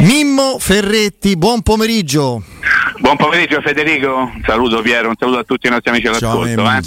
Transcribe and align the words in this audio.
Mimmo 0.00 0.58
Ferretti, 0.58 1.34
buon 1.38 1.62
pomeriggio. 1.62 2.42
Buon 2.98 3.16
pomeriggio 3.16 3.62
Federico, 3.62 4.16
un 4.16 4.42
saluto 4.44 4.82
Piero, 4.82 5.08
un 5.08 5.14
saluto 5.18 5.38
a 5.38 5.44
tutti 5.44 5.66
i 5.66 5.70
nostri 5.70 5.88
amici 5.88 6.08
all'ascolto. 6.08 6.62
Ciao, 6.62 6.78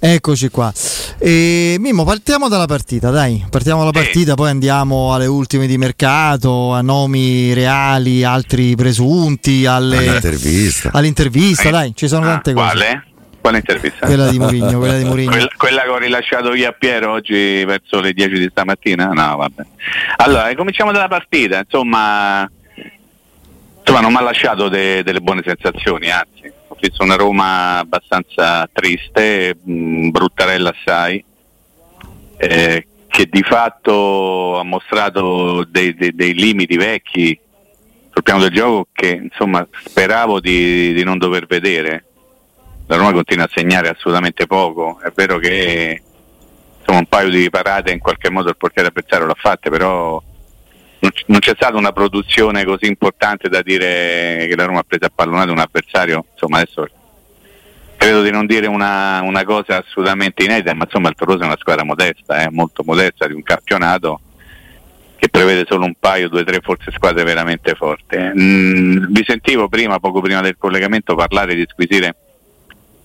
eh. 0.00 0.14
Eccoci 0.14 0.48
qua. 0.48 0.72
E, 1.18 1.76
Mimmo, 1.78 2.04
partiamo 2.04 2.48
dalla 2.48 2.64
partita, 2.64 3.10
dai. 3.10 3.44
Partiamo 3.50 3.80
dalla 3.80 3.90
partita, 3.90 4.36
poi 4.36 4.48
andiamo 4.48 5.12
alle 5.12 5.26
ultime 5.26 5.66
di 5.66 5.76
mercato, 5.76 6.72
a 6.72 6.80
nomi 6.80 7.52
reali, 7.52 8.24
altri 8.24 8.74
presunti, 8.74 9.66
alle, 9.66 10.08
all'intervista. 10.08 10.88
all'intervista, 10.94 11.68
dai, 11.68 11.92
ci 11.94 12.08
sono 12.08 12.24
tante 12.24 12.52
ah, 12.52 12.54
cose. 12.54 12.74
Quale? 12.74 13.04
Quale 13.46 13.58
intervista? 13.58 14.06
Quella 14.06 14.28
di 14.28 14.40
Mourinho, 14.40 14.76
quella 14.76 14.98
di 14.98 15.04
Mourinho. 15.06 15.30
quella, 15.30 15.48
quella 15.56 15.82
che 15.82 15.88
ho 15.88 15.98
rilasciato 15.98 16.52
io 16.52 16.68
a 16.68 16.72
Piero 16.72 17.12
oggi 17.12 17.64
verso 17.64 18.00
le 18.00 18.12
10 18.12 18.40
di 18.40 18.48
stamattina? 18.50 19.06
No, 19.12 19.36
vabbè. 19.36 19.62
Allora, 20.16 20.52
cominciamo 20.56 20.90
dalla 20.90 21.06
partita, 21.06 21.60
insomma, 21.60 22.50
insomma 23.78 24.00
non 24.00 24.10
mi 24.10 24.18
ha 24.18 24.22
lasciato 24.22 24.68
de, 24.68 25.04
delle 25.04 25.20
buone 25.20 25.44
sensazioni, 25.46 26.10
anzi, 26.10 26.52
ho 26.66 26.76
visto 26.80 27.04
una 27.04 27.14
Roma 27.14 27.78
abbastanza 27.78 28.68
triste, 28.72 29.56
mh, 29.62 30.08
bruttarella 30.08 30.74
assai, 30.76 31.24
eh, 32.38 32.86
che 33.06 33.28
di 33.30 33.44
fatto 33.44 34.58
ha 34.58 34.64
mostrato 34.64 35.62
dei, 35.62 35.94
dei, 35.94 36.12
dei, 36.16 36.34
limiti 36.34 36.76
vecchi 36.76 37.38
sul 38.10 38.24
piano 38.24 38.40
del 38.40 38.50
gioco 38.50 38.88
che 38.92 39.20
insomma 39.30 39.64
speravo 39.84 40.40
di, 40.40 40.92
di 40.94 41.04
non 41.04 41.16
dover 41.16 41.46
vedere 41.46 42.06
la 42.86 42.96
Roma 42.96 43.12
continua 43.12 43.44
a 43.44 43.50
segnare 43.52 43.88
assolutamente 43.88 44.46
poco. 44.46 45.00
È 45.02 45.10
vero 45.14 45.38
che 45.38 46.02
insomma, 46.78 46.98
un 46.98 47.06
paio 47.06 47.30
di 47.30 47.50
parate 47.50 47.90
in 47.92 47.98
qualche 47.98 48.30
modo 48.30 48.48
il 48.48 48.56
portiere 48.56 48.88
avversario 48.88 49.26
l'ha 49.26 49.36
fatte, 49.36 49.70
però 49.70 50.22
non, 51.26 51.38
c'è 51.40 51.52
stata 51.54 51.76
una 51.76 51.92
produzione 51.92 52.64
così 52.64 52.86
importante 52.86 53.48
da 53.48 53.62
dire 53.62 54.46
che 54.48 54.56
la 54.56 54.64
Roma 54.64 54.80
ha 54.80 54.84
preso 54.86 55.04
a 55.04 55.12
pallonate 55.14 55.50
un 55.50 55.58
avversario. 55.58 56.26
Insomma, 56.32 56.58
adesso 56.58 56.88
credo 57.96 58.22
di 58.22 58.30
non 58.30 58.46
dire 58.46 58.66
una, 58.66 59.20
una 59.22 59.44
cosa 59.44 59.78
assolutamente 59.78 60.44
inedita, 60.44 60.74
ma 60.74 60.84
insomma 60.84 61.08
il 61.08 61.16
Toroso 61.16 61.42
è 61.42 61.46
una 61.46 61.56
squadra 61.58 61.84
modesta, 61.84 62.42
eh, 62.42 62.50
molto 62.50 62.82
modesta 62.84 63.26
di 63.26 63.34
un 63.34 63.42
campionato 63.42 64.20
che 65.16 65.28
prevede 65.28 65.64
solo 65.66 65.86
un 65.86 65.94
paio, 65.98 66.28
due, 66.28 66.44
tre 66.44 66.60
forse 66.62 66.92
squadre 66.92 67.24
veramente 67.24 67.74
forti. 67.74 68.16
Mm, 68.16 69.06
vi 69.08 69.24
sentivo 69.26 69.66
prima, 69.66 69.98
poco 69.98 70.20
prima 70.20 70.40
del 70.40 70.56
collegamento, 70.58 71.14
parlare 71.14 71.54
di 71.54 71.66
squisire 71.66 72.14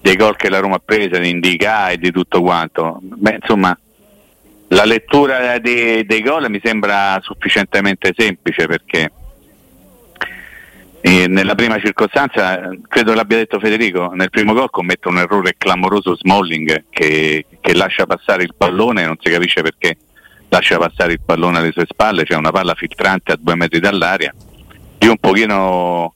dei 0.02 0.16
gol 0.16 0.36
che 0.36 0.50
la 0.50 0.60
Roma 0.60 0.76
ha 0.76 0.82
preso, 0.84 1.18
di 1.18 1.30
Indica 1.30 1.90
e 1.90 1.98
di 1.98 2.12
tutto 2.12 2.42
quanto. 2.42 3.00
Beh, 3.02 3.40
insomma, 3.42 3.78
la 4.70 4.86
lettura 4.86 5.60
dei, 5.60 6.06
dei 6.06 6.22
gol 6.22 6.50
mi 6.50 6.60
sembra 6.64 7.20
sufficientemente 7.22 8.14
semplice 8.16 8.68
perché 8.68 9.12
eh, 11.02 11.28
nella 11.28 11.56
prima 11.56 11.80
circostanza, 11.80 12.70
credo 12.88 13.14
l'abbia 13.14 13.38
detto 13.38 13.60
Federico, 13.60 14.12
nel 14.14 14.30
primo 14.30 14.54
gol 14.54 14.70
commette 14.70 15.08
un 15.08 15.18
errore 15.18 15.56
clamoroso 15.58 16.16
Smalling 16.16 16.86
che, 16.90 17.46
che 17.60 17.74
lascia 17.74 18.06
passare 18.06 18.44
il 18.44 18.54
pallone, 18.56 19.06
non 19.06 19.18
si 19.20 19.32
capisce 19.32 19.62
perché 19.62 19.98
lascia 20.50 20.78
passare 20.78 21.14
il 21.14 21.22
pallone 21.26 21.58
alle 21.58 21.72
sue 21.72 21.86
spalle, 21.88 22.22
c'è 22.22 22.30
cioè 22.30 22.38
una 22.38 22.52
palla 22.52 22.76
filtrante 22.76 23.32
a 23.32 23.38
due 23.40 23.56
metri 23.56 23.80
dall'aria. 23.80 24.34
Io 25.00 25.10
un 25.10 25.18
pochino 25.18 26.14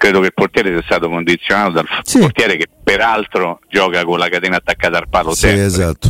credo 0.00 0.20
che 0.20 0.26
il 0.28 0.32
portiere 0.32 0.70
sia 0.70 0.82
stato 0.82 1.10
condizionato 1.10 1.72
dal 1.72 1.86
sì. 2.04 2.20
portiere 2.20 2.56
che 2.56 2.66
peraltro 2.82 3.60
gioca 3.68 4.02
con 4.02 4.18
la 4.18 4.30
catena 4.30 4.56
attaccata 4.56 4.96
al 4.96 5.10
palo 5.10 5.34
sì, 5.34 5.40
sempre. 5.40 5.64
esatto. 5.64 6.08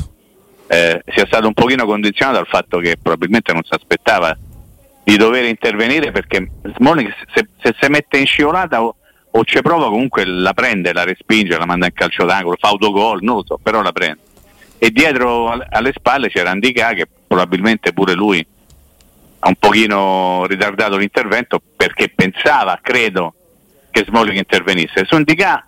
Eh, 0.69 1.03
sia 1.13 1.27
stato 1.27 1.49
un 1.49 1.55
pochino 1.55 1.85
condizionato 1.87 2.37
dal 2.37 2.47
fatto 2.47 2.79
che 2.79 2.97
probabilmente 3.03 3.53
non 3.53 3.65
si 3.65 3.75
aspettava 3.75 4.39
di 5.03 5.17
dover 5.17 5.45
intervenire 5.47 6.13
perché 6.13 6.49
Smalling 6.77 7.13
se, 7.35 7.49
se 7.61 7.75
si 7.81 7.91
mette 7.91 8.19
in 8.19 8.27
scivolata 8.27 8.81
o, 8.81 8.95
o 9.29 9.45
ci 9.45 9.61
prova 9.61 9.87
comunque 9.87 10.25
la 10.25 10.53
prende, 10.53 10.93
la 10.93 11.03
respinge, 11.03 11.59
la 11.59 11.67
manda 11.67 11.87
in 11.87 11.93
calcio 11.93 12.25
d'angolo, 12.25 12.59
fa 12.61 12.69
autogol, 12.69 13.19
non 13.23 13.37
lo 13.37 13.45
so, 13.45 13.59
però 13.61 13.83
la 13.83 13.91
prende. 13.91 14.21
E 14.79 14.93
dietro 14.93 15.51
alle 15.69 15.93
spalle 15.93 16.29
c'era 16.29 16.51
Andica 16.51 16.93
che 16.93 17.09
probabilmente 17.27 17.93
pure 17.93 18.15
lui 18.15 18.47
ha 19.41 19.49
un 19.49 19.57
pochino 19.59 20.47
ritardato 20.47 20.97
l'intervento 20.97 21.61
perché 21.77 22.13
pensava, 22.15 22.79
credo, 22.81 23.35
che 23.91 24.05
Smalling 24.07 24.39
intervenisse. 24.39 25.05
Su 25.05 25.17
Indica, 25.17 25.67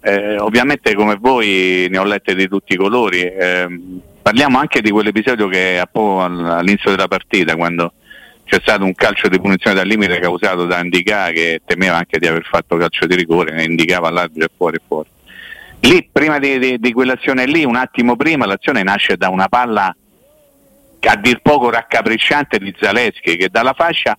eh, 0.00 0.38
ovviamente 0.38 0.94
come 0.94 1.16
voi 1.16 1.86
ne 1.90 1.98
ho 1.98 2.04
lette 2.04 2.34
di 2.34 2.48
tutti 2.48 2.74
i 2.74 2.76
colori, 2.76 3.20
eh, 3.20 3.66
parliamo 4.22 4.58
anche 4.58 4.80
di 4.80 4.90
quell'episodio 4.90 5.48
che 5.48 5.82
all'inizio 5.92 6.90
della 6.90 7.08
partita, 7.08 7.56
quando 7.56 7.92
c'è 8.44 8.58
stato 8.60 8.84
un 8.84 8.94
calcio 8.94 9.28
di 9.28 9.38
punizione 9.38 9.76
dal 9.76 9.86
limite 9.86 10.18
causato 10.18 10.64
da 10.64 10.80
Indica 10.80 11.30
che 11.30 11.60
temeva 11.64 11.96
anche 11.96 12.18
di 12.18 12.26
aver 12.26 12.44
fatto 12.44 12.76
calcio 12.76 13.06
di 13.06 13.14
rigore 13.14 13.54
e 13.54 13.64
indicava 13.64 14.08
all'arbitro 14.08 14.48
fuori 14.56 14.76
e 14.76 14.80
fuori. 14.86 15.08
Lì, 15.80 16.08
prima 16.10 16.38
di, 16.38 16.58
di, 16.58 16.78
di 16.78 16.92
quell'azione 16.92 17.46
lì, 17.46 17.64
un 17.64 17.76
attimo 17.76 18.16
prima, 18.16 18.46
l'azione 18.46 18.82
nasce 18.82 19.16
da 19.16 19.28
una 19.28 19.48
palla 19.48 19.94
a 21.00 21.16
dir 21.16 21.40
poco 21.40 21.70
raccapricciante 21.70 22.58
di 22.58 22.74
Zaleschi 22.78 23.36
che 23.36 23.48
dalla 23.50 23.72
fascia 23.72 24.18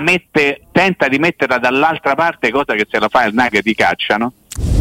mette, 0.00 0.62
tenta 0.72 1.08
di 1.08 1.18
metterla 1.18 1.58
dall'altra 1.58 2.14
parte, 2.14 2.50
cosa 2.50 2.74
che 2.74 2.86
se 2.90 2.98
la 2.98 3.08
fa 3.08 3.24
il 3.24 3.34
Naghe 3.34 3.62
ti 3.62 3.74
cacciano. 3.74 4.32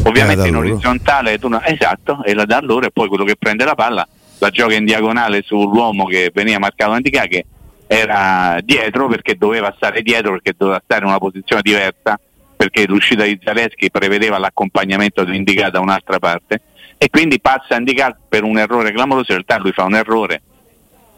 Ovviamente 0.04 0.46
eh, 0.46 0.50
in 0.50 0.56
orizzontale, 0.56 1.38
tu 1.40 1.48
no, 1.48 1.62
esatto, 1.62 2.24
e 2.24 2.34
la 2.34 2.46
dà 2.46 2.60
loro 2.62 2.86
e 2.86 2.92
poi 2.92 3.08
quello 3.08 3.24
che 3.24 3.36
prende 3.36 3.66
la 3.66 3.76
palla 3.76 4.08
la 4.40 4.50
gioca 4.50 4.76
in 4.76 4.86
diagonale 4.86 5.42
sull'uomo 5.44 6.06
che 6.06 6.32
veniva 6.34 6.60
marcato 6.60 6.92
Antica 6.92 7.24
che 7.24 7.46
era 7.88 8.60
dietro 8.64 9.08
perché 9.08 9.36
doveva 9.36 9.74
stare 9.76 10.02
dietro, 10.02 10.32
perché 10.32 10.54
doveva 10.58 10.82
stare 10.84 11.02
in 11.02 11.10
una 11.10 11.20
posizione 11.20 11.62
diversa, 11.62 12.20
perché 12.56 12.86
l'uscita 12.88 13.24
di 13.24 13.40
Zaleschi 13.44 13.92
prevedeva 13.92 14.38
l'accompagnamento 14.38 15.24
di 15.24 15.36
Indica 15.36 15.70
da 15.70 15.80
un'altra 15.80 16.20
parte 16.20 16.62
e 16.98 17.10
quindi 17.10 17.40
passa 17.40 17.78
Indica 17.78 18.18
per 18.28 18.44
un 18.44 18.58
errore 18.58 18.92
clamoroso, 18.92 19.32
in 19.32 19.44
realtà 19.46 19.58
lui 19.58 19.72
fa 19.72 19.84
un 19.84 19.96
errore, 19.96 20.42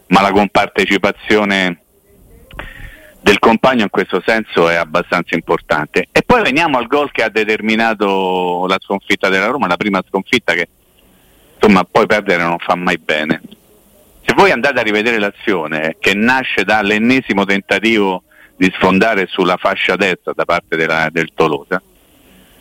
ma 0.07 0.21
la 0.21 0.31
compartecipazione 0.31 1.81
del 3.27 3.39
compagno 3.39 3.83
in 3.83 3.89
questo 3.89 4.23
senso 4.25 4.69
è 4.69 4.75
abbastanza 4.75 5.35
importante. 5.35 6.07
E 6.13 6.21
poi 6.25 6.41
veniamo 6.43 6.77
al 6.77 6.87
gol 6.87 7.11
che 7.11 7.23
ha 7.23 7.29
determinato 7.29 8.65
la 8.67 8.77
sconfitta 8.79 9.27
della 9.27 9.47
Roma, 9.47 9.67
la 9.67 9.75
prima 9.75 10.01
sconfitta 10.07 10.53
che 10.53 10.69
insomma 11.55 11.83
poi 11.83 12.05
perdere 12.05 12.43
non 12.43 12.57
fa 12.57 12.75
mai 12.75 12.97
bene. 12.97 13.41
Se 14.25 14.33
voi 14.33 14.51
andate 14.51 14.79
a 14.79 14.83
rivedere 14.83 15.19
l'azione 15.19 15.97
che 15.99 16.13
nasce 16.13 16.63
dall'ennesimo 16.63 17.43
tentativo 17.43 18.23
di 18.55 18.71
sfondare 18.75 19.27
sulla 19.27 19.57
fascia 19.57 19.97
destra 19.97 20.31
da 20.33 20.45
parte 20.45 20.77
della, 20.77 21.09
del 21.11 21.31
Tolosa, 21.35 21.81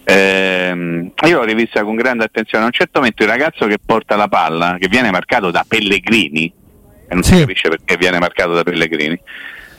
ehm, 0.03 1.12
io 1.27 1.38
l'ho 1.38 1.44
rivista 1.44 1.84
con 1.84 1.94
grande 1.94 2.25
attenzione. 2.25 2.65
A 2.65 2.66
un 2.66 2.72
certo 2.72 2.98
momento 2.98 3.22
il 3.22 3.28
ragazzo 3.28 3.69
che 3.69 3.78
porta 3.84 4.16
la 4.16 4.27
palla, 4.27 4.77
che 4.81 4.88
viene 4.88 5.12
marcato 5.12 5.53
da 5.53 5.65
Pellegrini, 5.66 6.53
e 7.09 7.15
non 7.15 7.22
sì. 7.22 7.34
si 7.34 7.41
capisce 7.41 7.69
perché 7.69 7.97
viene 7.97 8.19
marcato 8.19 8.53
da 8.53 8.65
Pellegrini, 8.65 9.21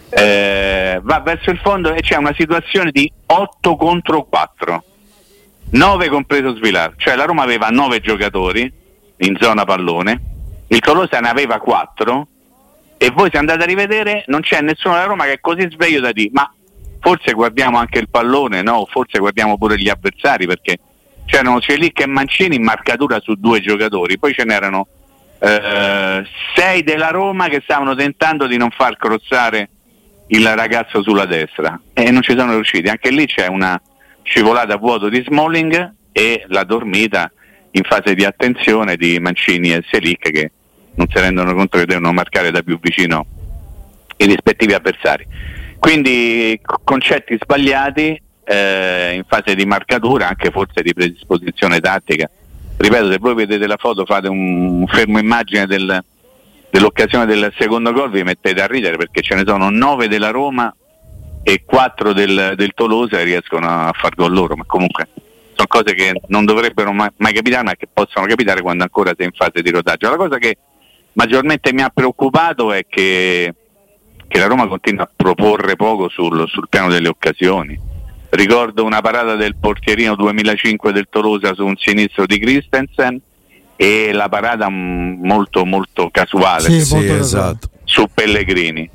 eh, 0.09 0.99
va 1.01 1.19
verso 1.19 1.49
il 1.49 1.59
fondo 1.59 1.93
e 1.93 2.01
c'è 2.01 2.15
una 2.15 2.33
situazione 2.35 2.91
di 2.91 3.11
8 3.25 3.75
contro 3.75 4.23
4 4.23 4.83
9 5.69 6.07
compreso 6.07 6.55
Svilar. 6.55 6.93
Cioè 6.95 7.15
la 7.15 7.25
Roma 7.25 7.43
aveva 7.43 7.67
9 7.67 7.99
giocatori 7.99 8.71
in 9.17 9.37
zona 9.39 9.65
pallone 9.65 10.35
il 10.67 10.79
Tolosa 10.79 11.19
ne 11.19 11.29
aveva 11.29 11.59
4 11.59 12.27
e 12.97 13.11
voi 13.11 13.29
se 13.31 13.37
andate 13.37 13.63
a 13.63 13.65
rivedere 13.65 14.23
non 14.27 14.41
c'è 14.41 14.61
nessuno 14.61 14.95
della 14.95 15.05
Roma 15.05 15.23
che 15.25 15.33
è 15.33 15.39
così 15.39 15.67
sveglio 15.69 16.01
da 16.01 16.11
dire 16.11 16.29
ma 16.33 16.51
forse 16.99 17.31
guardiamo 17.33 17.77
anche 17.77 17.99
il 17.99 18.09
pallone 18.09 18.61
no? 18.61 18.85
Forse 18.89 19.19
guardiamo 19.19 19.57
pure 19.57 19.77
gli 19.77 19.87
avversari 19.87 20.45
perché 20.45 20.79
c'erano 21.25 21.59
Celic 21.61 22.01
e 22.01 22.07
Mancini 22.07 22.55
in 22.55 22.63
marcatura 22.63 23.19
su 23.19 23.35
due 23.35 23.61
giocatori 23.61 24.17
poi 24.17 24.33
ce 24.33 24.43
n'erano 24.43 24.87
6 25.39 25.49
eh, 26.55 26.83
della 26.83 27.09
Roma 27.09 27.47
che 27.47 27.61
stavano 27.63 27.95
tentando 27.95 28.47
di 28.47 28.57
non 28.57 28.71
far 28.71 28.97
crossare 28.97 29.69
il 30.27 30.55
ragazzo 30.55 31.01
sulla 31.01 31.25
destra 31.25 31.79
e 31.93 32.11
non 32.11 32.21
ci 32.21 32.35
sono 32.37 32.53
riusciti. 32.53 32.89
Anche 32.89 33.09
lì 33.09 33.25
c'è 33.25 33.47
una 33.47 33.79
scivolata 34.23 34.73
a 34.73 34.77
vuoto 34.77 35.09
di 35.09 35.23
Smalling 35.25 35.93
e 36.11 36.45
la 36.47 36.63
dormita 36.63 37.31
in 37.71 37.83
fase 37.83 38.13
di 38.15 38.25
attenzione 38.25 38.97
di 38.97 39.19
Mancini 39.19 39.73
e 39.73 39.83
Selic 39.89 40.31
che 40.31 40.51
non 40.95 41.07
si 41.09 41.19
rendono 41.19 41.53
conto 41.53 41.77
che 41.77 41.85
devono 41.85 42.11
marcare 42.11 42.51
da 42.51 42.61
più 42.61 42.79
vicino 42.79 43.25
i 44.17 44.25
rispettivi 44.25 44.73
avversari. 44.73 45.25
Quindi 45.79 46.59
concetti 46.83 47.37
sbagliati 47.39 48.19
eh, 48.43 49.13
in 49.15 49.23
fase 49.27 49.53
di 49.53 49.65
marcatura, 49.65 50.27
anche 50.27 50.49
forse 50.49 50.81
di 50.81 50.93
predisposizione 50.93 51.79
tattica. 51.79 52.29
Ripeto, 52.77 53.11
se 53.11 53.17
voi 53.19 53.35
vedete 53.35 53.67
la 53.67 53.77
foto 53.77 54.05
fate 54.05 54.27
un 54.27 54.85
fermo 54.87 55.19
immagine 55.19 55.67
del, 55.67 56.03
dell'occasione 56.77 57.25
del 57.25 57.51
secondo 57.57 57.91
gol 57.91 58.11
vi 58.11 58.21
mettete 58.21 58.61
a 58.61 58.67
ridere 58.67 58.97
perché 58.97 59.21
ce 59.21 59.33
ne 59.33 59.43
sono 59.45 59.71
9 59.71 60.07
della 60.07 60.29
Roma 60.29 60.73
e 61.41 61.63
4 61.65 62.13
del, 62.13 62.53
del 62.55 62.73
Tolosa 62.75 63.19
e 63.19 63.23
riescono 63.23 63.67
a 63.67 63.91
far 63.95 64.13
gol 64.13 64.31
loro, 64.31 64.55
ma 64.55 64.63
comunque 64.65 65.07
sono 65.55 65.67
cose 65.67 65.95
che 65.95 66.21
non 66.27 66.45
dovrebbero 66.45 66.91
mai, 66.91 67.09
mai 67.17 67.33
capitare 67.33 67.63
ma 67.63 67.73
che 67.73 67.87
possono 67.91 68.27
capitare 68.27 68.61
quando 68.61 68.83
ancora 68.83 69.13
sei 69.17 69.25
in 69.25 69.31
fase 69.31 69.63
di 69.63 69.71
rodaggio. 69.71 70.07
La 70.07 70.17
cosa 70.17 70.37
che 70.37 70.57
maggiormente 71.13 71.73
mi 71.73 71.81
ha 71.81 71.89
preoccupato 71.89 72.71
è 72.71 72.85
che, 72.87 73.55
che 74.27 74.37
la 74.37 74.45
Roma 74.45 74.67
continua 74.67 75.05
a 75.05 75.09
proporre 75.15 75.75
poco 75.75 76.09
sul, 76.09 76.47
sul 76.47 76.69
piano 76.69 76.89
delle 76.89 77.07
occasioni. 77.07 77.79
Ricordo 78.29 78.83
una 78.83 79.01
parata 79.01 79.35
del 79.35 79.55
portierino 79.55 80.15
2005 80.15 80.91
del 80.91 81.07
Tolosa 81.09 81.55
su 81.55 81.65
un 81.65 81.75
sinistro 81.75 82.27
di 82.27 82.37
Christensen 82.37 83.19
e 83.77 84.11
la 84.11 84.27
parata 84.27 84.67
molto 84.67 85.63
molto 85.63 86.09
casuale. 86.11 86.69
Sì, 86.69 86.81
sì, 86.81 87.05
esatto. 87.05 87.69
su 87.85 88.07
Pellegrini. 88.13 88.89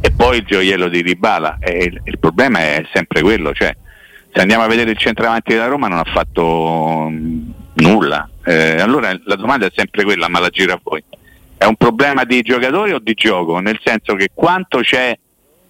E 0.00 0.10
poi 0.12 0.38
il 0.38 0.44
gioiello 0.44 0.88
di 0.88 1.02
Ribala 1.02 1.58
e 1.60 1.84
il, 1.84 2.00
il, 2.04 2.18
problema 2.20 2.60
è 2.60 2.86
sempre 2.92 3.20
quello 3.20 3.52
cioè 3.52 3.74
se 4.32 4.40
andiamo 4.40 4.62
a 4.62 4.68
vedere 4.68 4.92
il 4.92 4.96
centravanti 4.96 5.52
della 5.52 5.66
Roma 5.66 5.88
non 5.88 5.98
ha 5.98 6.04
fatto 6.04 7.08
mh, 7.10 7.52
nulla. 7.74 8.28
Eh, 8.44 8.80
allora 8.80 9.12
la 9.24 9.34
domanda 9.34 9.66
è 9.66 9.72
sempre 9.74 10.04
quella 10.04 10.28
ma 10.28 10.38
la 10.38 10.50
gira 10.50 10.74
a 10.74 10.80
voi 10.80 11.02
è 11.58 11.64
un 11.64 11.74
problema 11.74 12.24
di 12.24 12.40
giocatori 12.42 12.92
o 12.92 13.00
di 13.00 13.14
gioco? 13.14 13.58
Nel 13.58 13.80
senso 13.82 14.14
che 14.14 14.30
quanto 14.32 14.78
c'è 14.78 15.18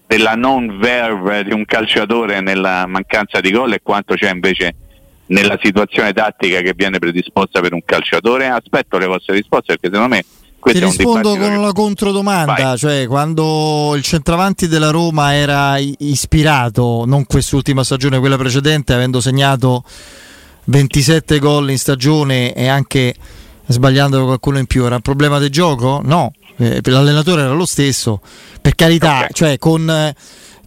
della 0.07 0.35
non 0.35 0.79
verve 0.79 1.45
di 1.45 1.53
un 1.53 1.65
calciatore 1.65 2.41
nella 2.41 2.87
mancanza 2.87 3.41
di 3.41 3.51
gol 3.51 3.73
e 3.73 3.81
quanto 3.83 4.15
c'è 4.15 4.31
invece 4.31 4.75
nella 5.29 5.59
situazione 5.63 6.13
tattica 6.13 6.61
che 6.61 6.75
viene 6.77 6.99
predisposta 6.99 7.61
per 7.61 7.73
un 7.73 7.83
calciatore? 7.85 8.49
Aspetto 8.49 8.99
le 8.99 9.07
vostre 9.07 9.35
risposte 9.35 9.77
perché 9.79 9.89
secondo 9.91 10.15
me 10.15 10.25
ti 10.61 10.81
rispondo 10.81 11.37
con 11.37 11.53
una 11.53 11.73
controdomanda, 11.73 12.77
cioè 12.77 13.07
quando 13.07 13.95
il 13.95 14.03
centravanti 14.03 14.67
della 14.67 14.91
Roma 14.91 15.35
era 15.35 15.79
ispirato, 15.79 17.05
non 17.07 17.25
quest'ultima 17.27 17.85
stagione, 17.85 18.19
quella 18.19 18.37
precedente, 18.37 18.93
avendo 18.93 19.21
segnato 19.21 19.85
27 20.65 21.39
gol 21.39 21.71
in 21.71 21.79
stagione 21.79 22.53
e 22.53 22.67
anche 22.67 23.15
sbagliando 23.67 24.25
qualcuno 24.25 24.59
in 24.59 24.67
più, 24.67 24.85
era 24.85 24.97
un 24.97 25.01
problema 25.01 25.39
del 25.39 25.51
gioco? 25.51 26.01
No, 26.05 26.33
eh, 26.57 26.81
l'allenatore 26.83 27.43
era 27.43 27.53
lo 27.53 27.67
stesso, 27.67 28.21
per 28.61 28.75
carità, 28.75 29.19
okay. 29.19 29.29
cioè 29.33 29.59
con 29.59 30.13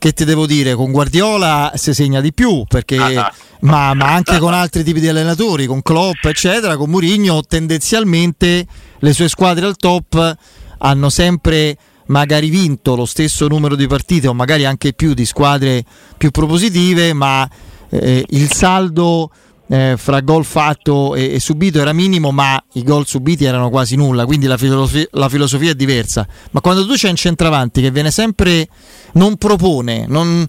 che 0.02 0.14
ti 0.14 0.26
devo 0.26 0.48
dire, 0.48 0.74
con 0.74 0.92
Guardiola 0.92 1.74
si 1.76 1.94
segna 1.94 2.22
di 2.22 2.34
più, 2.34 2.64
perché, 2.68 2.98
ah, 2.98 3.32
ma, 3.60 3.94
ma, 3.94 4.08
anche 4.08 4.40
con 4.40 4.52
altri 4.52 4.84
tipi 4.84 5.00
di 5.00 5.08
allenatori, 5.08 5.68
con 5.68 5.84
Klopp, 5.84 6.26
eccetera, 6.26 6.76
con 6.76 6.90
Mourinho 6.90 7.44
tendenzialmente 7.48 8.66
le 8.98 9.14
sue 9.14 9.30
squadre 9.30 9.68
al 9.68 9.76
top 9.76 10.38
hanno 10.80 11.10
sempre 11.12 11.78
magari 12.08 12.50
vinto 12.50 12.96
lo 12.96 13.06
stesso 13.06 13.48
numero 13.48 13.76
di 13.76 13.86
partite 13.86 14.28
o 14.28 14.34
magari 14.34 14.66
anche 14.66 14.94
più 14.94 15.14
di 15.14 15.24
squadre 15.24 15.86
più 16.18 16.32
propositive, 16.32 17.14
ma 17.14 17.48
eh, 17.92 18.26
il 18.28 18.52
saldo 18.52 19.30
eh, 19.72 19.96
fra 19.98 20.20
gol 20.20 20.44
fatto 20.44 21.16
e, 21.16 21.36
e, 21.36 21.40
subito 21.40 21.80
era 21.80 21.94
minimo, 21.94 22.32
ma 22.32 22.62
i 22.74 22.84
gol 22.84 23.06
subiti 23.06 23.46
erano 23.46 23.70
quasi 23.70 23.96
nulla, 23.96 24.26
quindi 24.26 24.46
la, 24.46 24.58
filosofi- 24.58 25.08
la 25.12 25.30
filosofia 25.30 25.72
è 25.72 25.76
diversa. 25.76 26.28
Ma 26.52 26.60
quando 26.60 26.86
tu 26.86 26.94
c'è 26.94 27.08
un 27.08 27.16
centravanti 27.16 27.82
che 27.82 27.90
viene 27.90 28.12
sempre, 28.12 28.68
non 29.14 29.38
propone, 29.38 30.06
non, 30.08 30.46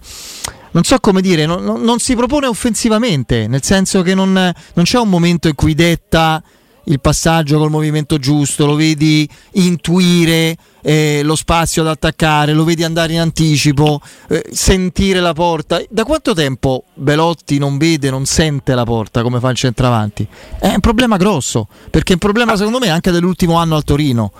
non 0.71 0.83
so 0.83 0.99
come 0.99 1.21
dire, 1.21 1.45
non, 1.45 1.63
non, 1.63 1.99
si 1.99 2.15
propone 2.15 2.47
offensivamente, 2.47 3.47
nel 3.47 3.63
senso 3.63 4.01
che 4.01 4.15
non, 4.15 4.33
non 4.33 4.85
c'è 4.85 4.99
un 4.99 5.09
momento 5.09 5.47
in 5.47 5.55
cui 5.55 5.73
detta 5.73 6.41
il 6.85 6.99
passaggio 6.99 7.59
col 7.59 7.69
movimento 7.69 8.17
giusto, 8.17 8.65
lo 8.65 8.75
vedi 8.75 9.27
intuire 9.53 10.55
eh, 10.81 11.21
lo 11.23 11.35
spazio 11.35 11.81
ad 11.81 11.87
attaccare, 11.87 12.53
lo 12.53 12.63
vedi 12.63 12.83
andare 12.83 13.13
in 13.13 13.19
anticipo, 13.19 14.01
eh, 14.27 14.43
sentire 14.51 15.19
la 15.19 15.33
porta. 15.33 15.81
Da 15.89 16.03
quanto 16.03 16.33
tempo 16.33 16.85
Belotti 16.93 17.57
non 17.57 17.77
vede, 17.77 18.09
non 18.09 18.25
sente 18.25 18.75
la 18.75 18.83
porta 18.83 19.21
come 19.21 19.39
fa 19.39 19.49
il 19.49 19.55
centravanti? 19.55 20.27
È 20.59 20.73
un 20.73 20.79
problema 20.81 21.17
grosso, 21.17 21.67
perché 21.89 22.09
è 22.09 22.13
un 22.13 22.19
problema 22.19 22.57
secondo 22.57 22.79
me 22.79 22.89
anche 22.89 23.11
dell'ultimo 23.11 23.55
anno 23.57 23.75
al 23.75 23.83
Torino. 23.83 24.31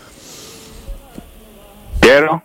Piero? 2.00 2.44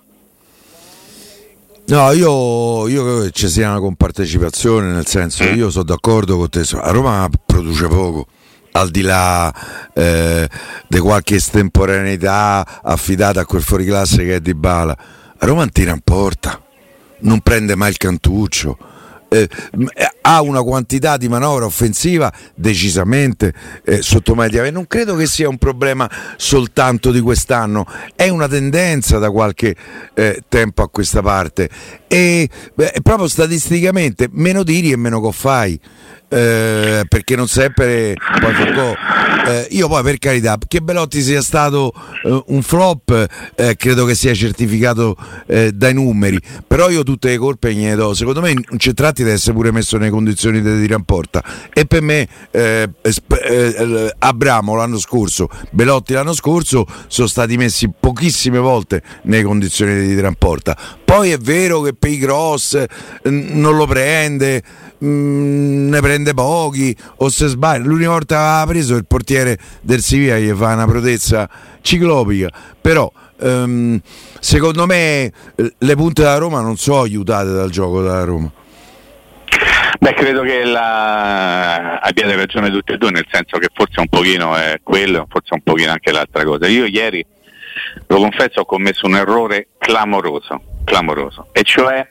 No, 1.88 2.12
io, 2.12 2.86
io 2.86 3.02
credo 3.02 3.22
che 3.22 3.30
ci 3.30 3.48
sia 3.48 3.70
una 3.70 3.80
compartecipazione, 3.80 4.92
nel 4.92 5.06
senso 5.06 5.44
mm. 5.44 5.54
io 5.54 5.70
sono 5.70 5.84
d'accordo 5.84 6.36
con 6.36 6.50
te, 6.50 6.62
a 6.74 6.90
Roma 6.90 7.26
produce 7.46 7.86
poco 7.86 8.26
al 8.72 8.90
di 8.90 9.00
là 9.00 9.52
eh, 9.94 10.46
di 10.86 10.98
qualche 10.98 11.36
estemporaneità 11.36 12.82
affidata 12.82 13.40
a 13.40 13.46
quel 13.46 13.62
fuoriclasse 13.62 14.22
che 14.22 14.34
è 14.34 14.40
Di 14.40 14.54
Bala, 14.54 14.94
Roma 15.38 15.66
tira 15.68 15.92
in 15.92 16.00
porta, 16.04 16.62
non 17.20 17.40
prende 17.40 17.74
mai 17.74 17.88
il 17.90 17.96
cantuccio. 17.96 18.76
Eh, 19.30 19.48
ha 20.28 20.42
una 20.42 20.62
quantità 20.62 21.16
di 21.16 21.26
manovra 21.26 21.64
offensiva 21.64 22.30
decisamente 22.54 23.54
eh, 23.82 24.02
sottomedia. 24.02 24.62
E 24.64 24.70
non 24.70 24.86
credo 24.86 25.16
che 25.16 25.26
sia 25.26 25.48
un 25.48 25.56
problema 25.56 26.08
soltanto 26.36 27.10
di 27.10 27.20
quest'anno. 27.20 27.86
È 28.14 28.28
una 28.28 28.46
tendenza 28.46 29.18
da 29.18 29.30
qualche 29.30 29.74
eh, 30.12 30.42
tempo 30.46 30.82
a 30.82 30.90
questa 30.90 31.22
parte. 31.22 31.70
E 32.06 32.46
beh, 32.74 32.96
proprio 33.02 33.26
statisticamente 33.26 34.28
meno 34.30 34.62
tiri 34.64 34.92
e 34.92 34.96
meno 34.96 35.18
coffai 35.20 35.80
eh, 36.28 37.04
perché 37.08 37.36
non 37.36 37.48
sempre 37.48 38.14
poi 38.40 38.52
Foucault, 38.52 38.96
eh, 39.48 39.66
io 39.70 39.88
poi 39.88 40.02
per 40.02 40.18
carità 40.18 40.58
che 40.66 40.80
Belotti 40.80 41.22
sia 41.22 41.40
stato 41.40 41.92
eh, 42.24 42.42
un 42.48 42.62
flop 42.62 43.26
eh, 43.54 43.76
credo 43.76 44.04
che 44.04 44.14
sia 44.14 44.34
certificato 44.34 45.16
eh, 45.46 45.72
dai 45.72 45.94
numeri. 45.94 46.38
Però 46.66 46.90
io 46.90 47.02
tutte 47.02 47.28
le 47.28 47.38
colpe 47.38 47.72
gliene 47.72 47.94
do. 47.94 48.12
Secondo 48.14 48.40
me 48.40 48.50
un 48.50 48.78
centratti 48.78 49.22
deve 49.22 49.36
essere 49.36 49.54
pure 49.54 49.72
messo 49.72 49.96
nelle 49.96 50.10
condizioni 50.18 50.60
di 50.60 50.70
tirare 50.80 50.94
in 50.94 51.04
porta. 51.04 51.42
E 51.72 51.86
per 51.86 52.02
me 52.02 52.28
eh, 52.50 52.90
Abramo 54.18 54.74
l'anno 54.74 54.98
scorso 54.98 55.48
Belotti 55.70 56.12
l'anno 56.12 56.34
scorso 56.34 56.86
sono 57.06 57.26
stati 57.26 57.56
messi 57.56 57.90
pochissime 57.98 58.58
volte 58.58 59.02
nelle 59.22 59.44
condizioni 59.44 60.00
di 60.00 60.08
tirare 60.08 60.28
in 60.28 60.34
porta. 60.36 60.76
Poi 61.04 61.30
è 61.30 61.38
vero 61.38 61.80
che 61.80 61.94
per 61.94 62.10
i 62.10 62.18
cross 62.18 62.84
non 63.22 63.76
lo 63.76 63.86
prende 63.86 64.62
Mm, 65.04 65.90
ne 65.90 66.00
prende 66.00 66.34
pochi 66.34 66.96
o 67.18 67.28
se 67.28 67.46
sbaglia. 67.46 67.84
L'unica 67.84 68.10
volta 68.10 68.34
che 68.34 68.40
aveva 68.40 68.66
preso 68.66 68.96
il 68.96 69.06
portiere 69.06 69.56
del 69.80 70.02
Siviglia 70.02 70.38
gli 70.38 70.50
fa 70.52 70.72
una 70.72 70.86
protezza 70.86 71.48
ciclopica. 71.80 72.50
Però 72.80 73.10
um, 73.38 74.00
secondo 74.40 74.86
me 74.86 75.32
le 75.54 75.94
punte 75.94 76.22
della 76.22 76.38
Roma 76.38 76.60
non 76.60 76.76
sono 76.76 77.02
aiutate 77.02 77.52
dal 77.52 77.70
gioco 77.70 78.02
della 78.02 78.24
Roma 78.24 78.50
Beh, 80.00 80.14
credo 80.14 80.42
che 80.42 80.64
la... 80.64 81.98
abbiate 81.98 82.36
ragione 82.36 82.70
tutti 82.70 82.92
e 82.92 82.98
due, 82.98 83.10
nel 83.10 83.26
senso 83.30 83.58
che 83.58 83.68
forse 83.72 83.98
un 83.98 84.08
pochino 84.08 84.54
è 84.54 84.78
quello, 84.82 85.26
forse 85.28 85.54
un 85.54 85.62
pochino 85.62 85.90
anche 85.90 86.12
l'altra 86.12 86.44
cosa. 86.44 86.68
Io 86.68 86.84
ieri, 86.84 87.24
lo 88.06 88.16
confesso, 88.16 88.60
ho 88.60 88.64
commesso 88.64 89.06
un 89.06 89.16
errore 89.16 89.68
clamoroso, 89.78 90.62
clamoroso, 90.84 91.48
e 91.52 91.62
cioè 91.62 92.06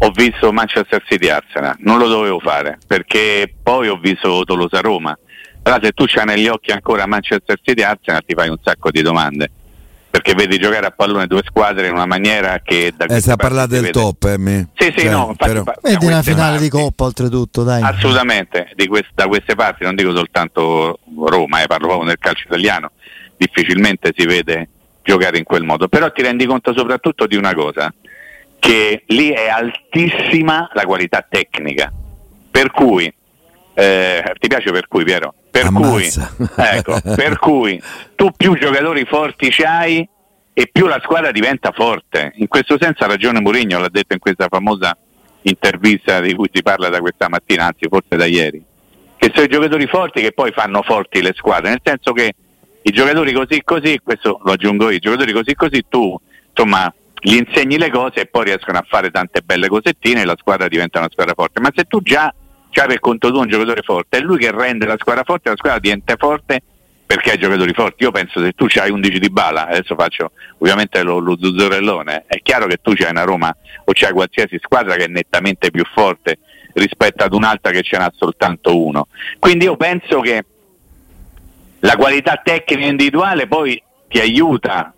ho 0.00 0.10
visto 0.10 0.52
Manchester 0.52 1.02
City 1.06 1.28
Arsenal, 1.28 1.76
non 1.80 1.98
lo 1.98 2.08
dovevo 2.08 2.38
fare 2.38 2.78
perché 2.86 3.52
poi 3.62 3.88
ho 3.88 3.96
visto 3.96 4.44
Tolosa 4.44 4.80
Roma. 4.80 5.16
Allora 5.62 5.82
se 5.82 5.92
tu 5.92 6.04
c'hai 6.06 6.24
negli 6.24 6.46
occhi 6.46 6.70
ancora 6.70 7.04
Manchester 7.06 7.58
City 7.62 7.82
Arsenal 7.82 8.24
ti 8.24 8.34
fai 8.34 8.48
un 8.48 8.58
sacco 8.62 8.90
di 8.90 9.02
domande 9.02 9.50
perché 10.10 10.34
vedi 10.34 10.58
giocare 10.58 10.86
a 10.86 10.90
pallone 10.90 11.26
due 11.26 11.42
squadre 11.44 11.86
in 11.86 11.92
una 11.92 12.06
maniera 12.06 12.60
che 12.62 12.92
da 12.96 13.04
eh, 13.06 13.20
sta 13.20 13.36
parlando 13.36 13.74
del 13.74 13.82
vede. 13.82 13.92
top 13.92 14.24
eh, 14.24 14.38
me. 14.38 14.68
sì 14.74 14.92
sì 14.96 15.02
cioè, 15.02 15.10
no 15.10 15.28
infatti, 15.38 15.92
e 15.92 15.96
di 15.96 16.06
una 16.06 16.22
finale 16.22 16.50
parti, 16.50 16.62
di 16.62 16.68
Coppa 16.70 17.04
oltretutto 17.04 17.62
dai 17.62 17.82
assolutamente 17.82 18.68
quest, 18.88 19.10
da 19.14 19.26
queste 19.26 19.54
parti 19.54 19.84
non 19.84 19.94
dico 19.94 20.14
soltanto 20.14 20.98
Roma 21.26 21.62
eh, 21.62 21.66
parlo 21.66 21.86
proprio 21.86 22.08
nel 22.08 22.18
calcio 22.18 22.44
italiano 22.46 22.92
difficilmente 23.36 24.12
si 24.16 24.24
vede 24.26 24.68
giocare 25.02 25.38
in 25.38 25.44
quel 25.44 25.62
modo 25.62 25.88
però 25.88 26.10
ti 26.10 26.22
rendi 26.22 26.46
conto 26.46 26.72
soprattutto 26.74 27.26
di 27.26 27.36
una 27.36 27.54
cosa 27.54 27.92
che 28.58 29.04
lì 29.06 29.30
è 29.30 29.48
altissima 29.48 30.68
la 30.72 30.82
qualità 30.84 31.24
tecnica. 31.28 31.92
Per 32.50 32.70
cui, 32.70 33.12
eh, 33.80 34.32
ti 34.40 34.48
piace 34.48 34.72
per 34.72 34.88
cui 34.88 35.04
Piero? 35.04 35.32
Per 35.52 35.70
cui, 35.70 36.10
ecco, 36.56 37.00
per 37.14 37.38
cui 37.40 37.80
tu 38.16 38.30
più 38.36 38.58
giocatori 38.58 39.04
forti 39.04 39.50
c'hai 39.50 40.06
e 40.52 40.68
più 40.72 40.88
la 40.88 41.00
squadra 41.00 41.30
diventa 41.30 41.70
forte. 41.70 42.32
In 42.38 42.48
questo 42.48 42.76
senso 42.80 43.04
ha 43.04 43.06
ragione 43.06 43.40
Mourinho, 43.40 43.78
l'ha 43.78 43.88
detto 43.88 44.14
in 44.14 44.18
questa 44.18 44.48
famosa 44.50 44.96
intervista 45.42 46.18
di 46.18 46.34
cui 46.34 46.50
si 46.52 46.60
parla 46.60 46.88
da 46.88 46.98
questa 46.98 47.28
mattina, 47.28 47.66
anzi 47.66 47.86
forse 47.88 48.16
da 48.16 48.24
ieri, 48.24 48.60
che 49.16 49.30
sono 49.32 49.46
i 49.46 49.48
giocatori 49.48 49.86
forti 49.86 50.22
che 50.22 50.32
poi 50.32 50.50
fanno 50.50 50.82
forti 50.82 51.22
le 51.22 51.32
squadre, 51.36 51.68
nel 51.68 51.80
senso 51.84 52.12
che 52.12 52.34
i 52.82 52.90
giocatori 52.90 53.32
così 53.32 53.62
così, 53.62 54.00
questo 54.02 54.40
lo 54.42 54.52
aggiungo 54.52 54.90
io, 54.90 54.96
i 54.96 55.00
giocatori 55.00 55.32
così 55.32 55.54
così 55.54 55.84
tu 55.88 56.18
insomma 56.50 56.92
gli 57.20 57.36
insegni 57.36 57.78
le 57.78 57.90
cose 57.90 58.22
e 58.22 58.26
poi 58.26 58.46
riescono 58.46 58.78
a 58.78 58.84
fare 58.88 59.12
tante 59.12 59.40
belle 59.42 59.68
cosettine 59.68 60.22
e 60.22 60.24
la 60.24 60.36
squadra 60.36 60.66
diventa 60.66 60.98
una 60.98 61.08
squadra 61.10 61.34
forte. 61.34 61.60
Ma 61.60 61.70
se 61.72 61.84
tu 61.84 62.00
già 62.02 62.34
hai 62.74 62.86
per 62.86 63.00
conto 63.00 63.30
tu 63.30 63.38
un 63.38 63.48
giocatore 63.48 63.82
forte, 63.82 64.18
è 64.18 64.20
lui 64.20 64.38
che 64.38 64.50
rende 64.50 64.86
la 64.86 64.96
squadra 64.98 65.24
forte, 65.24 65.48
la 65.48 65.56
squadra 65.56 65.78
diventa 65.78 66.14
forte 66.16 66.60
perché 67.06 67.30
hai 67.30 67.38
giocatori 67.38 67.72
forti. 67.72 68.02
Io 68.02 68.10
penso 68.10 68.40
se 68.40 68.52
tu 68.52 68.66
hai 68.78 68.90
11 68.90 69.18
di 69.18 69.30
bala, 69.30 69.66
adesso 69.66 69.94
faccio 69.94 70.32
ovviamente 70.58 71.02
lo, 71.02 71.18
lo 71.18 71.36
zuzzurellone, 71.40 72.24
è 72.26 72.40
chiaro 72.42 72.66
che 72.66 72.78
tu 72.82 72.92
c'hai 72.94 73.10
una 73.10 73.24
Roma 73.24 73.48
o 73.84 73.92
c'hai 73.94 74.12
qualsiasi 74.12 74.58
squadra 74.62 74.94
che 74.96 75.04
è 75.04 75.08
nettamente 75.08 75.70
più 75.70 75.84
forte 75.94 76.38
rispetto 76.74 77.24
ad 77.24 77.32
un'altra 77.32 77.72
che 77.72 77.82
ce 77.82 77.96
n'ha 77.96 78.12
soltanto 78.14 78.78
uno. 78.78 79.08
Quindi 79.38 79.64
io 79.64 79.76
penso 79.76 80.20
che 80.20 80.44
la 81.80 81.96
qualità 81.96 82.40
tecnica 82.42 82.86
individuale 82.86 83.46
poi 83.46 83.80
ti 84.08 84.18
aiuta 84.18 84.92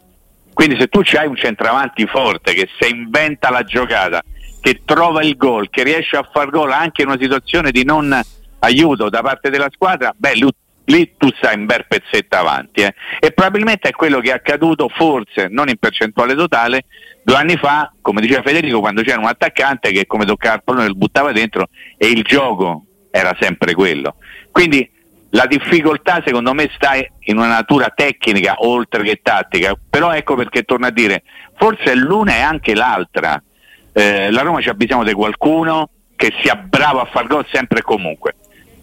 Quindi 0.53 0.79
se 0.79 0.89
tu 0.89 1.03
hai 1.17 1.27
un 1.27 1.37
centravanti 1.37 2.07
forte 2.07 2.53
che 2.53 2.69
si 2.79 2.91
inventa 2.91 3.51
la 3.51 3.63
giocata, 3.63 4.23
che 4.61 4.83
trova 4.85 5.23
il 5.23 5.37
gol, 5.37 5.71
che 5.71 5.83
riesce 5.83 6.17
a 6.17 6.29
far 6.31 6.51
gol 6.51 6.73
anche 6.73 7.03
in 7.03 7.09
una 7.09 7.19
situazione 7.19 7.71
di 7.71 7.85
non 7.85 8.19
aiuto 8.61 9.09
da 9.09 9.23
parte 9.23 9.51
della 9.51 9.69
squadra, 9.73 10.13
beh, 10.17 10.37
lui, 10.37 10.51
lì 10.85 11.15
tu 11.17 11.29
stai 11.37 11.57
un 11.57 11.67
bel 11.67 11.87
pezzetto 11.87 12.37
avanti. 12.37 12.83
Eh. 12.83 12.95
E 13.19 13.33
probabilmente 13.33 13.89
è 13.89 13.93
quello 13.93 14.21
che 14.21 14.31
è 14.31 14.35
accaduto, 14.35 14.89
forse 14.89 15.49
non 15.49 15.69
in 15.69 15.77
percentuale 15.77 16.35
totale, 16.35 16.85
due 17.23 17.37
anni 17.37 17.57
fa, 17.57 17.93
come 18.01 18.21
diceva 18.21 18.43
Federico, 18.43 18.81
quando 18.81 19.03
c'era 19.03 19.21
un 19.21 19.27
attaccante 19.27 19.93
che 19.93 20.07
come 20.07 20.25
toccava 20.25 20.57
il 20.57 20.63
pallone 20.65 20.89
lo 20.89 20.95
buttava 20.95 21.33
dentro 21.33 21.69
e 21.97 22.09
il 22.09 22.23
gioco 22.23 22.85
era 23.11 23.37
sempre 23.41 23.75
quello. 23.75 24.17
Quindi 24.51 24.89
la 25.31 25.47
difficoltà 25.47 26.23
secondo 26.25 26.53
me 26.55 26.69
sta 26.75 26.95
in 26.97 27.37
una 27.37 27.47
natura 27.47 27.93
tecnica 27.95 28.57
oltre 28.59 29.03
che 29.03 29.21
tattica, 29.23 29.75
però 29.89 30.13
ecco 30.13 30.35
perché 30.35 30.65
torno 30.65 30.87
a 30.87 30.91
dire, 30.91 31.23
forse 31.57 31.95
l'una 31.95 32.37
e 32.37 32.41
anche 32.41 32.75
l'altra. 32.75 33.41
Eh, 33.93 34.31
la 34.31 34.43
Roma 34.43 34.61
c'ha 34.61 34.75
bisogno 34.75 35.05
di 35.05 35.13
qualcuno 35.13 35.89
che 36.17 36.33
sia 36.43 36.55
bravo 36.55 37.01
a 37.01 37.07
far 37.07 37.27
gol 37.27 37.47
sempre 37.51 37.79
e 37.79 37.83
comunque. 37.83 38.35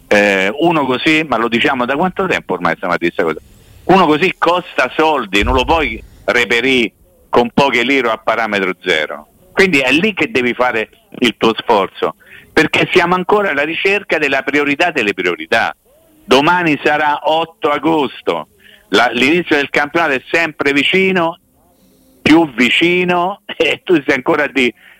Eh, 0.08 0.50
uno 0.58 0.84
così, 0.86 1.24
ma 1.26 1.36
lo 1.36 1.48
diciamo 1.48 1.84
da 1.84 1.94
quanto 1.94 2.26
tempo 2.26 2.54
ormai 2.54 2.74
stiamo 2.76 2.96
questa 2.96 3.22
cosa? 3.22 3.38
Uno 3.84 4.06
così 4.06 4.34
costa 4.36 4.90
soldi, 4.96 5.42
non 5.42 5.54
lo 5.54 5.64
puoi 5.64 6.02
reperire 6.24 6.92
con 7.28 7.50
poche 7.52 7.82
lire 7.82 8.10
a 8.10 8.18
parametro 8.18 8.72
zero. 8.82 9.28
Quindi 9.52 9.78
è 9.78 9.90
lì 9.92 10.14
che 10.14 10.30
devi 10.30 10.54
fare 10.54 10.88
il 11.18 11.34
tuo 11.36 11.54
sforzo, 11.56 12.16
perché 12.52 12.88
siamo 12.92 13.14
ancora 13.14 13.50
alla 13.50 13.64
ricerca 13.64 14.18
della 14.18 14.42
priorità 14.42 14.90
delle 14.90 15.14
priorità. 15.14 15.74
Domani 16.24 16.78
sarà 16.82 17.20
8 17.22 17.70
agosto, 17.70 18.48
La, 18.88 19.10
l'inizio 19.12 19.56
del 19.56 19.70
campionato 19.70 20.12
è 20.14 20.22
sempre 20.30 20.72
vicino, 20.72 21.38
più 22.20 22.52
vicino, 22.52 23.42
e 23.56 23.80
tu 23.84 23.94
sei 24.04 24.16
ancora 24.16 24.44
a 24.44 24.48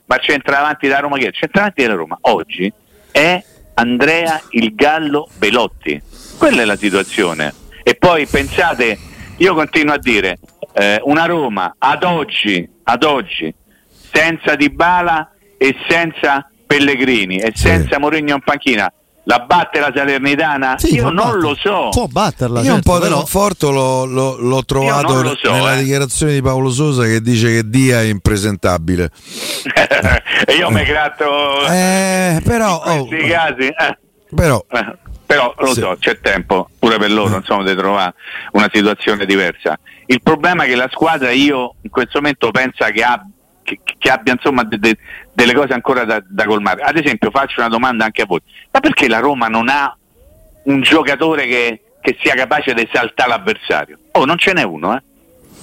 ma 0.08 0.16
centravanti 0.16 0.88
da 0.88 0.98
Roma 1.00 1.18
che 1.18 1.28
è? 1.28 1.32
Centravanti 1.32 1.82
della 1.82 1.94
Roma 1.94 2.18
oggi 2.22 2.72
è 3.12 3.42
Andrea 3.74 4.40
il 4.50 4.74
Gallo 4.74 5.28
Belotti. 5.36 6.00
Quella 6.38 6.62
è 6.62 6.64
la 6.64 6.76
situazione. 6.76 7.52
E 7.82 7.94
poi 7.94 8.26
pensate, 8.26 8.98
io 9.36 9.54
continuo 9.54 9.94
a 9.94 9.98
dire, 9.98 10.38
eh, 10.72 11.00
una 11.04 11.26
Roma 11.26 11.76
ad 11.78 12.02
oggi, 12.04 12.66
ad 12.84 13.02
oggi, 13.04 13.54
senza 14.12 14.56
Dybala 14.56 15.32
e 15.58 15.76
senza 15.86 16.50
Pellegrini 16.66 17.38
e 17.38 17.52
sì. 17.54 17.66
senza 17.68 17.98
Mourinho 17.98 18.34
in 18.34 18.40
panchina, 18.42 18.92
la 19.28 19.40
batte 19.40 19.78
la 19.78 19.92
Salernitana? 19.94 20.78
Sì, 20.78 20.94
io 20.94 21.11
non 21.11 21.16
battere. 21.16 21.40
lo 21.40 21.54
so. 21.54 21.88
Può 21.90 22.06
batterla. 22.06 22.61
Io 22.61 22.64
certo, 22.64 22.75
un 22.76 22.82
po' 22.82 22.99
però... 22.99 23.08
di 23.08 23.14
conforto 23.20 23.70
l'ho, 23.70 24.04
l'ho, 24.06 24.37
l'ho 24.38 24.64
trovato 24.64 25.23
lo 25.23 25.37
so, 25.40 25.52
nella 25.52 25.75
eh. 25.75 25.82
dichiarazione 25.82 26.32
di 26.32 26.40
Paolo 26.40 26.70
Sosa 26.70 27.04
che 27.04 27.20
dice 27.20 27.49
che 27.49 27.68
Dia 27.68 28.00
è 28.00 28.04
impresentabile. 28.04 29.11
e 30.47 30.54
io 30.56 30.70
mi 30.70 30.82
gratto 30.82 31.66
eh, 31.66 32.40
però, 32.42 32.82
in 32.87 33.06
questi 33.06 33.30
oh, 33.30 33.35
casi. 33.35 33.66
Eh. 33.66 33.99
Però, 34.35 34.64
eh, 34.70 34.97
però 35.26 35.54
lo 35.58 35.75
sì. 35.75 35.80
so, 35.80 35.97
c'è 36.00 36.20
tempo 36.20 36.70
pure 36.78 36.97
per 36.97 37.11
loro 37.11 37.35
eh. 37.35 37.38
insomma, 37.38 37.64
di 37.64 37.76
trovare 37.76 38.14
una 38.52 38.70
situazione 38.73 39.26
diversa. 39.26 39.78
Il 40.06 40.23
problema 40.23 40.64
è 40.64 40.68
che 40.68 40.75
la 40.75 40.88
squadra 40.90 41.30
io 41.32 41.75
in 41.82 41.90
questo 41.90 42.20
momento 42.20 42.50
penso 42.50 42.82
che 42.87 43.02
abbia 43.02 43.28
che, 43.68 43.80
che, 43.99 44.11
abbia 44.11 44.32
insomma 44.32 44.62
de, 44.64 44.78
de, 44.78 44.97
delle 45.38 45.54
cose 45.54 45.73
ancora 45.73 46.04
da, 46.04 46.21
da, 46.26 46.47
colmare. 46.47 46.83
Ad 46.83 46.97
esempio, 46.97 47.30
faccio 47.30 47.61
una 47.61 47.68
domanda 47.68 48.04
anche 48.04 48.23
a 48.23 48.26
voi: 48.26 48.40
ma 48.73 48.80
perché 48.80 49.09
la 49.09 49.21
Roma 49.21 49.47
non 49.47 49.68
ha 49.68 49.97
un 50.64 50.83
giocatore 50.83 51.47
che, 51.47 51.83
che 52.00 52.16
sia 52.21 52.35
capace 52.35 52.75
di 52.75 52.88
saltare 52.92 53.28
l'avversario? 53.28 53.99
Oh, 54.12 54.25
non 54.25 54.37
ce 54.37 54.52
n'è 54.52 54.64
uno, 54.64 54.97
eh? 54.97 55.02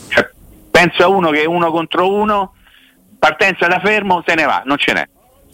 Cioè, 0.08 0.30
penso 0.72 1.04
a 1.04 1.08
uno 1.10 1.30
che 1.30 1.42
è 1.42 1.46
uno 1.46 1.72
contro 1.72 2.10
uno, 2.10 2.54
partenza 3.20 3.68
da 3.68 3.82
fermo, 3.84 4.24
se 4.26 4.34
ne 4.36 4.46
va, 4.46 4.64
non 4.66 4.78
ce 4.78 4.94
n'è. 4.94 5.08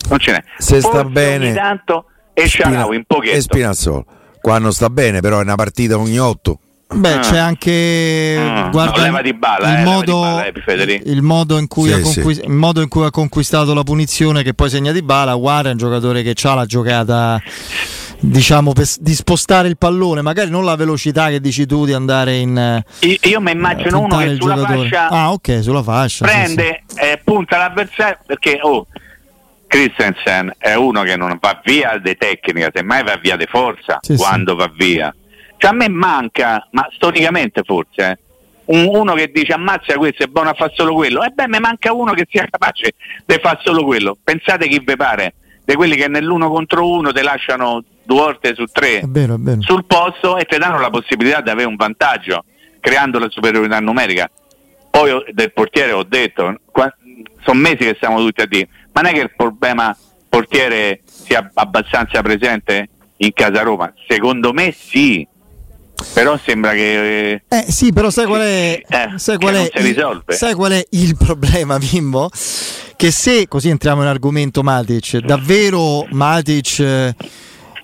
Non 0.08 0.20
ce 0.20 0.32
n'è. 0.34 0.44
Se 0.58 0.80
Forse 0.82 0.88
sta 0.88 1.04
bene. 1.04 1.54
Tanto 1.54 2.06
e 2.34 2.48
Spina- 2.48 2.86
in 2.92 3.04
pochetto. 3.08 3.36
E 3.36 3.42
Spinazzolo. 3.42 4.06
Quando 4.40 4.72
sta 4.72 4.90
bene, 4.92 5.20
però 5.20 5.40
è 5.40 5.42
una 5.42 5.56
partita 5.56 5.98
ogni 5.98 6.20
otto. 6.20 6.60
Beh, 6.94 7.14
ah. 7.14 7.20
c'è 7.20 7.38
anche 7.38 8.38
ah. 8.38 8.70
guarda, 8.70 9.10
no, 9.10 9.20
il, 9.20 9.34
balla, 9.36 9.72
il, 9.72 9.80
eh, 9.80 9.84
modo, 9.84 10.20
balla, 10.22 10.46
eh, 10.46 11.02
il, 11.06 11.22
modo 11.22 11.58
in 11.58 11.68
cui 11.68 11.90
sì, 11.90 12.02
conquist- 12.02 12.42
sì. 12.42 12.48
il 12.48 12.54
modo 12.54 12.82
in 12.82 12.90
cui 12.90 13.06
ha 13.06 13.12
conquistato 13.12 13.74
la 13.74 13.84
punizione 13.84 14.44
che 14.44 14.54
poi 14.54 14.70
segna 14.70 14.92
di 14.92 15.02
bala. 15.02 15.34
Guarda, 15.36 15.70
è 15.70 15.72
un 15.72 15.78
giocatore 15.78 16.22
che 16.22 16.36
ha 16.42 16.54
la 16.54 16.66
giocata 16.66 17.42
diciamo 18.20 18.74
per, 18.74 18.86
di 19.00 19.16
spostare 19.16 19.68
il 19.68 19.78
pallone, 19.78 20.22
magari 20.22 20.50
non 20.50 20.66
la 20.66 20.76
velocità 20.76 21.30
che 21.30 21.40
dici 21.40 21.66
tu 21.66 21.86
di 21.86 21.94
andare 21.94 22.36
in 22.36 22.84
Io, 23.00 23.16
io 23.22 23.42
mi 23.42 23.52
immagino 23.52 24.02
uno 24.02 24.18
che 24.18 24.36
sulla 24.40 24.56
giocatore. 24.56 24.90
fascia 24.90 25.08
Ah, 25.08 25.32
ok, 25.32 25.60
sulla 25.62 25.84
fascia 25.84 26.26
prende 26.26 26.84
sì, 26.86 27.00
eh, 27.00 27.22
punta 27.24 27.58
l'avversario 27.58 28.20
perché 28.26 28.60
oh 28.62 28.86
Christensen 29.66 30.54
è 30.58 30.74
uno 30.74 31.02
che 31.04 31.16
non 31.16 31.38
va 31.40 31.62
via 31.64 31.98
di 31.98 32.16
tecnica, 32.18 32.70
semmai 32.74 33.04
va 33.04 33.16
via 33.16 33.38
di 33.38 33.48
forza 33.50 34.00
quando 34.18 34.56
va 34.56 34.70
via 34.76 35.14
cioè 35.62 35.70
a 35.70 35.74
me 35.76 35.90
manca, 35.90 36.68
ma 36.72 36.88
storicamente 36.92 37.62
forse, 37.64 38.02
eh, 38.02 38.18
un, 38.66 38.88
uno 38.96 39.14
che 39.14 39.30
dice 39.32 39.54
ammazza 39.54 39.94
questo 39.94 40.24
è 40.24 40.26
buono 40.26 40.50
a 40.50 40.54
fare 40.56 40.72
solo 40.74 40.96
quello, 40.96 41.22
e 41.22 41.30
beh 41.30 41.48
mi 41.48 41.60
manca 41.60 41.94
uno 41.94 42.14
che 42.14 42.26
sia 42.28 42.48
capace 42.50 42.96
di 43.24 43.38
fare 43.40 43.60
solo 43.62 43.86
quello. 43.86 44.18
Pensate 44.24 44.68
chi 44.68 44.82
vi 44.84 44.96
pare, 44.96 45.36
di 45.64 45.76
quelli 45.76 45.96
che 45.96 46.08
nell'uno 46.08 46.50
contro 46.50 46.90
uno 46.90 47.12
ti 47.12 47.22
lasciano 47.22 47.84
due 48.04 48.18
volte 48.18 48.56
su 48.56 48.66
tre 48.66 49.02
è 49.02 49.06
vero, 49.06 49.36
è 49.36 49.38
vero. 49.38 49.62
sul 49.62 49.86
posto 49.86 50.38
e 50.38 50.46
ti 50.46 50.58
danno 50.58 50.80
la 50.80 50.90
possibilità 50.90 51.42
di 51.42 51.52
avere 51.52 51.68
un 51.68 51.76
vantaggio, 51.76 52.44
creando 52.80 53.20
la 53.20 53.30
superiorità 53.30 53.80
numerica. 53.80 54.28
Poi 54.90 55.26
del 55.32 55.54
portiere 55.54 55.92
ho 55.92 56.04
detto, 56.04 56.60
sono 57.44 57.60
mesi 57.60 57.78
che 57.78 57.94
stiamo 57.98 58.18
tutti 58.18 58.42
a 58.42 58.48
dire, 58.48 58.68
ma 58.94 59.02
non 59.02 59.12
è 59.12 59.14
che 59.14 59.22
il 59.22 59.36
problema 59.36 59.96
portiere 60.28 61.02
sia 61.06 61.52
abbastanza 61.54 62.20
presente 62.24 62.90
in 63.18 63.32
casa 63.32 63.62
Roma? 63.62 63.94
Secondo 64.08 64.54
me 64.54 64.72
sì, 64.72 65.28
però 66.14 66.38
sembra 66.44 66.72
che 66.72 67.44
eh 67.48 67.66
sì 67.68 67.92
però 67.92 68.10
sai 68.10 68.26
qual 68.26 68.42
è, 68.42 68.82
eh, 68.88 69.10
sai 69.16 69.38
qual 69.38 69.56
è 69.56 69.70
il, 69.80 70.24
sai 70.28 70.54
qual 70.54 70.72
è 70.72 70.86
il 70.92 71.16
problema 71.18 71.78
Bimbo? 71.78 72.30
Che 72.96 73.12
se 73.12 73.48
così 73.48 73.70
entriamo 73.70 74.02
in 74.02 74.08
argomento 74.08 74.62
Matic 74.62 75.18
davvero 75.20 76.06
Matic 76.12 77.16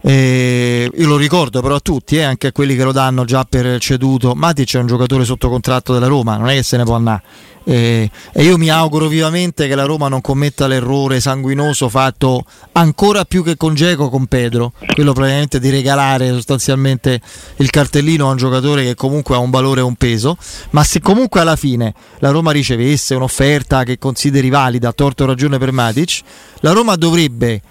eh, 0.09 0.89
io 0.95 1.05
lo 1.05 1.17
ricordo 1.17 1.61
però 1.61 1.75
a 1.75 1.79
tutti, 1.81 2.15
eh, 2.15 2.23
anche 2.23 2.47
a 2.47 2.51
quelli 2.53 2.77
che 2.77 2.83
lo 2.85 2.93
danno 2.93 3.25
già 3.25 3.43
per 3.43 3.77
ceduto. 3.79 4.35
Matic 4.35 4.75
è 4.75 4.79
un 4.79 4.87
giocatore 4.87 5.25
sotto 5.25 5.49
contratto 5.49 5.91
della 5.91 6.07
Roma, 6.07 6.37
non 6.37 6.47
è 6.47 6.53
che 6.53 6.63
se 6.63 6.77
ne 6.77 6.85
può 6.85 6.95
andare. 6.95 7.21
Eh, 7.65 8.09
e 8.31 8.43
io 8.43 8.57
mi 8.57 8.69
auguro 8.69 9.07
vivamente 9.07 9.67
che 9.67 9.75
la 9.75 9.83
Roma 9.83 10.07
non 10.07 10.21
commetta 10.21 10.65
l'errore 10.67 11.19
sanguinoso 11.19 11.89
fatto 11.89 12.45
ancora 12.71 13.25
più 13.25 13.43
che 13.43 13.57
con 13.57 13.73
Geco 13.73 14.07
con 14.09 14.27
Pedro, 14.27 14.71
quello 14.93 15.11
probabilmente 15.11 15.59
di 15.59 15.69
regalare 15.69 16.31
sostanzialmente 16.31 17.19
il 17.57 17.69
cartellino 17.69 18.29
a 18.29 18.31
un 18.31 18.37
giocatore 18.37 18.85
che 18.85 18.95
comunque 18.95 19.35
ha 19.35 19.39
un 19.39 19.49
valore 19.49 19.81
e 19.81 19.83
un 19.83 19.95
peso, 19.95 20.37
ma 20.69 20.85
se 20.85 21.01
comunque 21.01 21.41
alla 21.41 21.57
fine 21.57 21.93
la 22.19 22.31
Roma 22.31 22.51
ricevesse 22.51 23.13
un'offerta 23.13 23.83
che 23.83 23.97
consideri 23.97 24.49
valida, 24.49 24.87
a 24.87 24.93
torto 24.93 25.25
ragione 25.25 25.57
per 25.57 25.73
Matic, 25.73 26.21
la 26.61 26.71
Roma 26.71 26.95
dovrebbe 26.95 27.61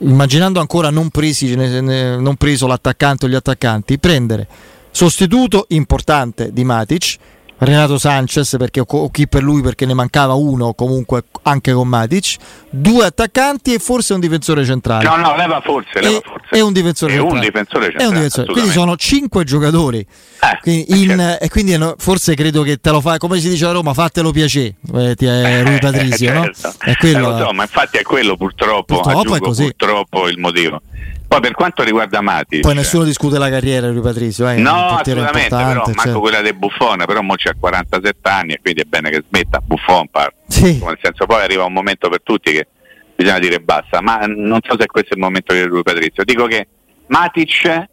immaginando 0.00 0.60
ancora 0.60 0.90
non, 0.90 1.10
presi, 1.10 1.54
non 1.54 2.36
preso 2.36 2.66
l'attaccante 2.66 3.26
o 3.26 3.28
gli 3.28 3.34
attaccanti, 3.34 3.98
prendere 3.98 4.46
sostituto 4.90 5.66
importante 5.68 6.52
di 6.52 6.64
Matic 6.64 7.16
Renato 7.58 7.98
Sanchez 7.98 8.56
perché 8.58 8.82
o 8.86 9.10
chi 9.10 9.26
per 9.26 9.42
lui 9.42 9.62
perché 9.62 9.84
ne 9.84 9.94
mancava 9.94 10.34
uno 10.34 10.74
comunque 10.74 11.24
anche 11.42 11.72
con 11.72 11.88
Matic 11.88 12.36
due 12.70 13.06
attaccanti 13.06 13.74
e 13.74 13.78
forse 13.78 14.14
un 14.14 14.20
difensore 14.20 14.64
centrale 14.64 15.04
no 15.04 15.16
no 15.16 15.36
leva 15.36 15.60
forse, 15.60 16.00
leva 16.00 16.18
e, 16.18 16.22
forse. 16.24 16.48
E 16.50 16.60
un 16.60 16.72
difensore 16.72 17.12
è 17.12 17.16
centrale, 17.16 17.38
un 17.38 17.44
difensore 17.44 17.84
centrale, 17.84 18.06
un 18.06 18.14
difensore. 18.14 18.52
quindi 18.52 18.70
sono 18.70 18.96
cinque 18.96 19.44
giocatori 19.44 19.98
eh, 19.98 20.58
quindi 20.62 21.02
in, 21.02 21.18
certo. 21.18 21.44
e 21.44 21.48
quindi 21.48 21.94
forse 21.96 22.34
credo 22.34 22.62
che 22.62 22.76
te 22.76 22.90
lo 22.90 23.00
fai 23.00 23.18
come 23.18 23.40
si 23.40 23.48
dice 23.48 23.66
a 23.66 23.72
Roma 23.72 23.92
fatelo 23.92 24.30
piacere 24.30 24.76
eh, 24.94 25.14
ti 25.16 25.26
è 25.26 25.62
Rui 25.66 25.78
Patrizio 25.78 26.30
eh, 26.30 26.52
certo. 26.52 26.68
no? 26.84 26.90
è 26.92 26.96
quello, 26.96 27.36
eh, 27.36 27.42
so, 27.42 27.52
ma 27.52 27.62
infatti 27.62 27.96
è 27.98 28.02
quello 28.02 28.36
purtroppo, 28.36 29.00
purtroppo, 29.00 29.34
è 29.34 29.40
così. 29.40 29.64
purtroppo 29.64 30.28
il 30.28 30.38
motivo 30.38 30.80
poi 31.28 31.40
per 31.40 31.52
quanto 31.52 31.82
riguarda 31.82 32.22
Mati, 32.22 32.60
poi 32.60 32.72
cioè... 32.72 32.74
nessuno 32.74 33.04
discute 33.04 33.38
la 33.38 33.50
carriera 33.50 33.90
di 33.90 34.00
Patrizio, 34.00 34.48
eh, 34.48 34.56
no, 34.56 34.96
assolutamente, 34.96 35.48
però 35.50 35.74
manco 35.74 35.92
certo. 35.92 36.20
quella 36.20 36.40
di 36.40 36.54
Buffone, 36.54 37.04
però 37.04 37.20
mo 37.20 37.34
c'ha 37.36 37.54
47 37.58 38.28
anni 38.30 38.52
e 38.54 38.60
quindi 38.62 38.80
è 38.80 38.84
bene 38.84 39.10
che 39.10 39.22
smetta 39.28 39.60
Buffon, 39.62 40.08
par. 40.08 40.32
Sì. 40.46 40.82
nel 40.82 40.98
senso 41.02 41.26
poi 41.26 41.42
arriva 41.42 41.64
un 41.64 41.74
momento 41.74 42.08
per 42.08 42.22
tutti 42.22 42.50
che 42.50 42.66
bisogna 43.14 43.38
dire 43.40 43.60
basta, 43.60 44.00
ma 44.00 44.20
non 44.26 44.60
so 44.62 44.74
se 44.78 44.86
questo 44.86 45.12
è 45.12 45.16
il 45.16 45.22
momento 45.22 45.52
di 45.52 45.62
lui 45.64 45.82
Patrizio. 45.82 46.24
Dico 46.24 46.46
che 46.46 46.66
Matic 47.08 47.84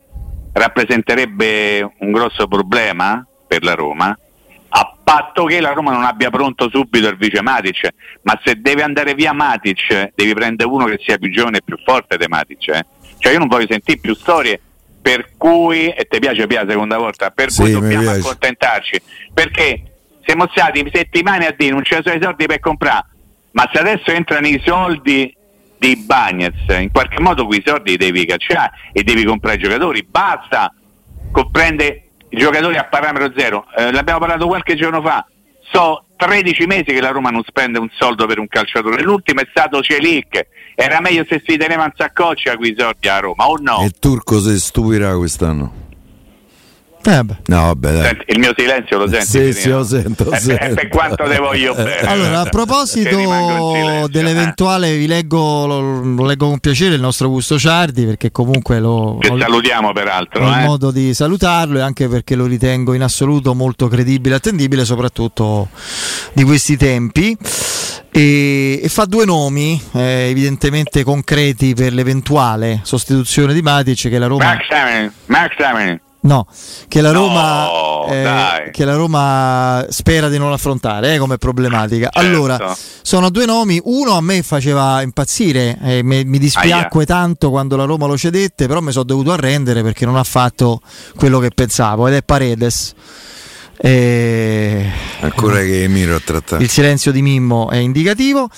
rappresenterebbe 0.54 1.96
un 2.00 2.12
grosso 2.14 2.48
problema 2.48 3.26
per 3.46 3.64
la 3.64 3.74
Roma, 3.74 4.18
a 4.78 4.98
patto 5.04 5.44
che 5.44 5.60
la 5.60 5.74
Roma 5.74 5.92
non 5.92 6.04
abbia 6.04 6.30
pronto 6.30 6.70
subito 6.70 7.10
il 7.10 7.18
vice 7.18 7.42
Matic, 7.42 7.90
ma 8.22 8.40
se 8.44 8.62
deve 8.62 8.82
andare 8.82 9.14
via 9.14 9.34
Matic 9.34 10.12
devi 10.16 10.34
prendere 10.34 10.70
uno 10.70 10.86
che 10.86 11.00
sia 11.02 11.18
più 11.18 11.30
giovane 11.32 11.58
e 11.58 11.62
più 11.64 11.78
forte 11.84 12.16
di 12.18 12.26
Matic. 12.28 12.68
Eh? 12.70 12.86
Cioè 13.18 13.34
io 13.34 13.40
non 13.40 13.48
voglio 13.48 13.68
sentire 13.70 14.00
più 14.00 14.14
storie 14.16 14.60
per 15.02 15.32
cui, 15.38 15.90
e 15.90 16.08
ti 16.10 16.18
piace 16.20 16.48
Pia 16.48 16.64
la 16.64 16.72
seconda 16.72 16.98
volta, 16.98 17.30
per 17.30 17.52
sì, 17.52 17.62
cui 17.62 17.72
dobbiamo 17.72 18.10
accontentarci. 18.10 19.02
Perché 19.34 19.84
siamo 20.26 20.48
stati 20.50 20.90
settimane 20.92 21.46
a 21.46 21.54
dire 21.56 21.72
non 21.72 21.84
c'è 21.84 22.00
i 22.00 22.20
soldi 22.20 22.46
per 22.48 22.60
comprare, 22.60 23.06
ma 23.52 23.70
se 23.72 23.80
adesso 23.80 24.10
entrano 24.12 24.48
i 24.48 24.60
soldi 24.66 25.36
di 25.78 25.96
Bagnets, 25.98 26.66
in 26.80 26.90
qualche 26.92 27.20
modo 27.20 27.46
quei 27.46 27.62
soldi 27.64 27.98
devi 27.98 28.26
cacciare 28.26 28.72
e 28.92 29.04
devi 29.04 29.24
comprare 29.24 29.58
i 29.58 29.60
giocatori, 29.60 30.04
basta 30.04 30.74
comprende 31.32 32.02
i 32.30 32.38
giocatori 32.38 32.78
a 32.78 32.86
parametro 32.86 33.32
zero, 33.38 33.66
eh, 33.78 33.92
l'abbiamo 33.92 34.20
parlato 34.20 34.48
qualche 34.48 34.76
giorno 34.76 35.02
fa, 35.02 35.26
so 35.72 36.06
13 36.16 36.66
mesi 36.66 36.84
che 36.86 37.02
la 37.02 37.12
Roma 37.12 37.30
non 37.30 37.44
spende 37.46 37.80
un 37.80 37.90
soldo 37.98 38.26
per 38.26 38.40
un 38.40 38.48
calciatore, 38.48 39.02
l'ultimo 39.02 39.42
è 39.42 39.48
stato 39.50 39.82
Celic, 39.82 40.48
era 40.76 41.00
meglio 41.02 41.26
se 41.28 41.42
si 41.46 41.58
teneva 41.58 41.84
un 41.84 41.94
saccoccia 41.96 42.54
a 42.54 42.56
quei 42.58 42.76
soldi 42.78 43.08
a 43.08 43.20
Roma 43.20 43.48
o 43.48 43.58
no? 43.60 43.82
E 43.82 43.86
il 43.86 44.00
turco 44.00 44.40
si 44.40 44.60
stupirà 44.60 45.16
quest'anno. 45.16 45.84
Eh 47.08 47.24
no, 47.46 47.74
dai. 47.78 48.02
Senti, 48.02 48.24
il 48.28 48.40
mio 48.40 48.52
silenzio 48.58 48.98
lo 48.98 49.08
senti? 49.08 49.26
Sì, 49.26 49.54
sì, 49.54 49.70
lo 49.70 49.84
sento. 49.84 50.32
Eh, 50.32 50.40
sento. 50.40 50.74
per 50.74 50.88
quanto 50.88 51.24
te 51.26 51.38
voglio 51.38 51.76
bene. 51.76 52.00
Allora, 52.00 52.40
a 52.42 52.46
proposito 52.46 54.08
dell'eventuale, 54.10 54.96
vi 54.98 55.06
leggo, 55.06 55.68
lo, 55.68 56.02
lo, 56.02 56.26
leggo 56.26 56.50
con 56.50 56.60
piacere 56.60 56.96
il 56.96 57.02
nostro 57.02 57.30
Gusto 57.30 57.60
Ciardi 57.60 58.06
perché 58.06 58.32
comunque 58.32 58.80
lo... 58.80 59.18
Che 59.20 59.36
salutiamo 59.38 59.94
peraltro. 59.94 60.46
Ho 60.46 60.56
eh. 60.56 60.64
modo 60.64 60.90
di 60.90 61.14
salutarlo 61.14 61.78
e 61.78 61.82
anche 61.82 62.08
perché 62.08 62.36
lo 62.36 62.48
ritengo 62.48 62.94
in 62.94 63.04
assoluto 63.04 63.54
molto 63.54 63.88
credibile 63.88 64.34
e 64.34 64.38
attendibile, 64.38 64.84
soprattutto 64.84 65.70
di 66.34 66.44
questi 66.44 66.76
tempi. 66.76 67.38
E, 68.12 68.80
e, 68.82 68.90
fa 68.90 69.06
due 69.06 69.26
nomi 69.26 69.80
eh, 69.94 70.30
evidentemente 70.30 71.04
concreti 71.04 71.74
per 71.74 71.92
l'eventuale 71.92 72.80
sostituzione 72.84 73.54
di 73.54 73.62
Matic 73.62 74.10
che 74.10 74.18
la 74.18 74.28
Roma 74.28 74.46
Max 74.46 74.68
Tamen, 74.70 75.14
Max 75.26 75.56
Tamen. 75.58 76.00
No, 76.26 76.48
che 76.88 77.02
la 77.02 77.12
Roma, 77.12 77.66
no, 77.66 78.08
eh, 78.08 78.72
che 78.72 78.84
la 78.84 78.96
Roma 78.96 79.86
spera 79.90 80.28
di 80.28 80.40
non 80.40 80.52
affrontare 80.52 81.14
eh, 81.14 81.18
come 81.20 81.38
problematica. 81.38 82.10
Certo. 82.12 82.20
Allora, 82.20 82.76
sono 83.04 83.30
due 83.30 83.46
nomi. 83.46 83.80
Uno 83.84 84.14
a 84.14 84.22
me 84.22 84.42
faceva 84.42 85.04
impazzire, 85.04 85.78
eh, 85.84 86.04
mi, 86.04 86.26
mi, 86.26 86.40
dispiacque 86.40 87.04
Aia. 87.04 87.06
tanto 87.06 87.52
quando 87.52 87.76
la 87.76 87.86
Roma 87.86 88.08
lo 88.08 88.18
cedette, 88.18 88.66
però 88.66 88.82
mi 88.82 88.92
sono 88.92 89.04
dovuto 89.04 89.34
arrendere 89.34 89.84
perché 89.84 90.06
non 90.06 90.16
ha 90.16 90.24
fatto 90.24 90.82
quello 91.16 91.38
che 91.38 91.50
pensavo, 91.54 92.08
ed 92.08 92.16
è 92.16 92.24
Paredes. 92.24 92.96
E... 93.78 94.90
Ancora 95.20 95.60
che 95.60 95.86
Miro 95.88 96.16
a 96.16 96.22
trattare. 96.24 96.64
Il 96.64 96.70
silenzio 96.70 97.12
di 97.12 97.22
Mimmo 97.22 97.70
è 97.70 97.78
indicativo. 97.78 98.50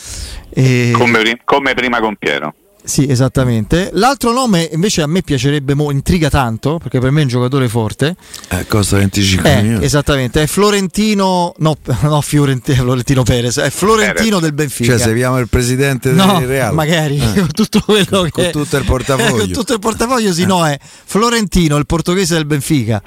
E... 0.49 0.91
Come, 0.93 1.41
come 1.43 1.73
prima 1.73 1.99
con 1.99 2.15
Piero. 2.15 2.53
Sì, 2.87 3.05
esattamente. 3.05 3.89
L'altro 3.93 4.31
nome 4.31 4.69
invece 4.71 5.01
a 5.01 5.07
me 5.07 5.21
piacerebbe, 5.21 5.73
mo, 5.73 5.91
intriga 5.91 6.29
tanto, 6.29 6.77
perché 6.77 6.99
per 6.99 7.11
me 7.11 7.19
è 7.19 7.23
un 7.23 7.27
giocatore 7.27 7.67
forte. 7.67 8.15
Eh, 8.47 8.65
costa 8.65 8.95
25 8.95 9.51
eh, 9.51 9.61
milioni. 9.61 9.85
Esattamente, 9.85 10.43
è 10.43 10.47
Florentino, 10.47 11.53
no, 11.57 11.75
no 12.03 12.21
Fiorentino, 12.21 12.83
Florentino 12.83 13.23
Perez, 13.23 13.57
è 13.57 13.69
Florentino 13.69 14.39
del 14.39 14.53
Benfica. 14.53 14.91
Cioè, 14.91 15.01
se 15.01 15.09
abbiamo 15.09 15.37
il 15.37 15.49
presidente 15.49 16.11
no, 16.11 16.39
del 16.39 16.47
Real. 16.47 16.73
magari, 16.73 17.17
eh. 17.17 17.41
con 17.41 17.51
tutto 17.51 17.81
quello 17.81 18.23
che... 18.23 18.31
Con 18.31 18.51
tutto 18.51 18.77
il 18.77 18.85
portafoglio. 18.87 19.35
con 19.35 19.51
tutto 19.51 19.73
il 19.73 19.79
portafoglio, 19.79 20.31
sì, 20.31 20.45
no, 20.45 20.65
è 20.65 20.79
Florentino, 20.79 21.75
il 21.75 21.85
portoghese 21.85 22.35
del 22.35 22.45
Benfica. 22.45 23.03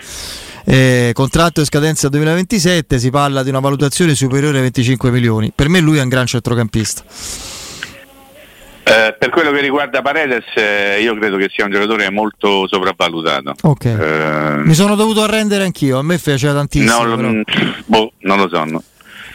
Eh, 0.67 1.13
contratto 1.15 1.61
in 1.61 1.67
scadenza 1.67 2.11
2027, 2.11 2.99
si 2.99 3.09
parla 3.09 3.43
di 3.43 3.49
una 3.49 3.61
valutazione 3.61 4.15
superiore 4.15 4.57
ai 4.57 4.63
25 4.65 5.11
milioni. 5.11 5.51
Per 5.55 5.71
me 5.71 5.81
lui 5.81 5.97
è 5.97 6.03
un 6.03 6.11
gran 6.11 6.27
centrocampista. 6.27 7.03
Per 9.21 9.29
quello 9.29 9.51
che 9.51 9.61
riguarda 9.61 10.01
Paredes, 10.01 10.47
eh, 10.55 11.03
io 11.03 11.15
credo 11.15 11.37
che 11.37 11.51
sia 11.53 11.67
un 11.67 11.71
giocatore 11.71 12.09
molto 12.11 12.67
sopravvalutato. 12.67 13.53
Okay. 13.61 13.93
Eh, 13.93 14.57
Mi 14.65 14.73
sono 14.73 14.95
dovuto 14.95 15.23
arrendere 15.23 15.63
anch'io, 15.63 15.99
a 15.99 16.03
me 16.03 16.17
piaceva 16.17 16.55
tantissimo. 16.55 17.05
No, 17.05 17.43
boh, 17.85 18.13
non 18.21 18.39
lo 18.39 18.49
so. 18.49 18.65
No. 18.65 18.83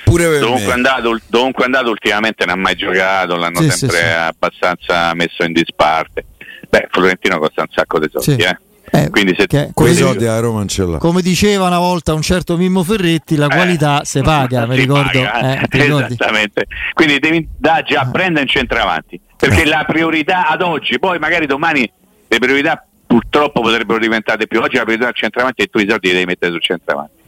Pure 0.03 0.39
dovunque, 0.39 0.71
è 0.71 0.73
andato, 0.73 1.19
dovunque 1.27 1.61
è 1.61 1.65
andato 1.67 1.91
ultimamente 1.91 2.45
non 2.45 2.57
ha 2.57 2.61
mai 2.61 2.75
giocato, 2.75 3.35
l'hanno 3.35 3.61
sì, 3.61 3.69
sempre 3.69 3.97
sì, 3.97 4.03
sì. 4.03 4.09
abbastanza 4.09 5.13
messo 5.13 5.43
in 5.43 5.53
disparte. 5.53 6.25
Beh, 6.67 6.87
Florentino 6.89 7.37
costa 7.37 7.61
un 7.61 7.67
sacco 7.69 7.99
di 7.99 8.09
soldi, 8.11 8.41
eh. 8.41 8.57
Eh, 8.95 9.09
quindi 9.09 9.35
se 9.37 9.45
che, 9.45 9.71
quei 9.73 9.93
soldi 9.93 10.25
a 10.25 10.39
Roma 10.39 10.63
non. 10.65 10.97
Come 10.99 11.21
diceva 11.21 11.67
una 11.67 11.79
volta 11.79 12.13
un 12.13 12.21
certo 12.21 12.55
Mimmo 12.55 12.81
Ferretti, 12.81 13.35
la 13.35 13.47
eh, 13.47 13.55
qualità 13.55 14.01
si 14.05 14.21
paga, 14.21 14.65
mi 14.65 14.77
ricordo. 14.77 15.21
Paga, 15.21 15.59
eh, 15.59 16.05
esattamente. 16.05 16.67
Quindi 16.93 17.19
devi 17.19 17.45
da 17.57 17.81
già 17.85 18.01
ah. 18.01 18.09
prendere 18.09 18.43
in 18.43 18.47
centravanti, 18.47 19.19
perché 19.35 19.63
eh. 19.63 19.65
la 19.65 19.83
priorità 19.85 20.47
ad 20.47 20.61
oggi, 20.61 20.97
poi 20.97 21.19
magari 21.19 21.45
domani 21.45 21.89
le 22.27 22.39
priorità 22.39 22.85
purtroppo 23.05 23.61
potrebbero 23.61 23.99
diventare 23.99 24.47
più. 24.47 24.61
Oggi 24.61 24.77
la 24.77 24.83
priorità 24.83 25.07
al 25.09 25.15
centravanti 25.15 25.63
e 25.63 25.67
tu 25.67 25.79
i 25.79 25.87
soldi 25.89 26.07
li 26.07 26.13
devi 26.13 26.25
mettere 26.25 26.51
sul 26.51 26.61
centravanti. 26.61 27.23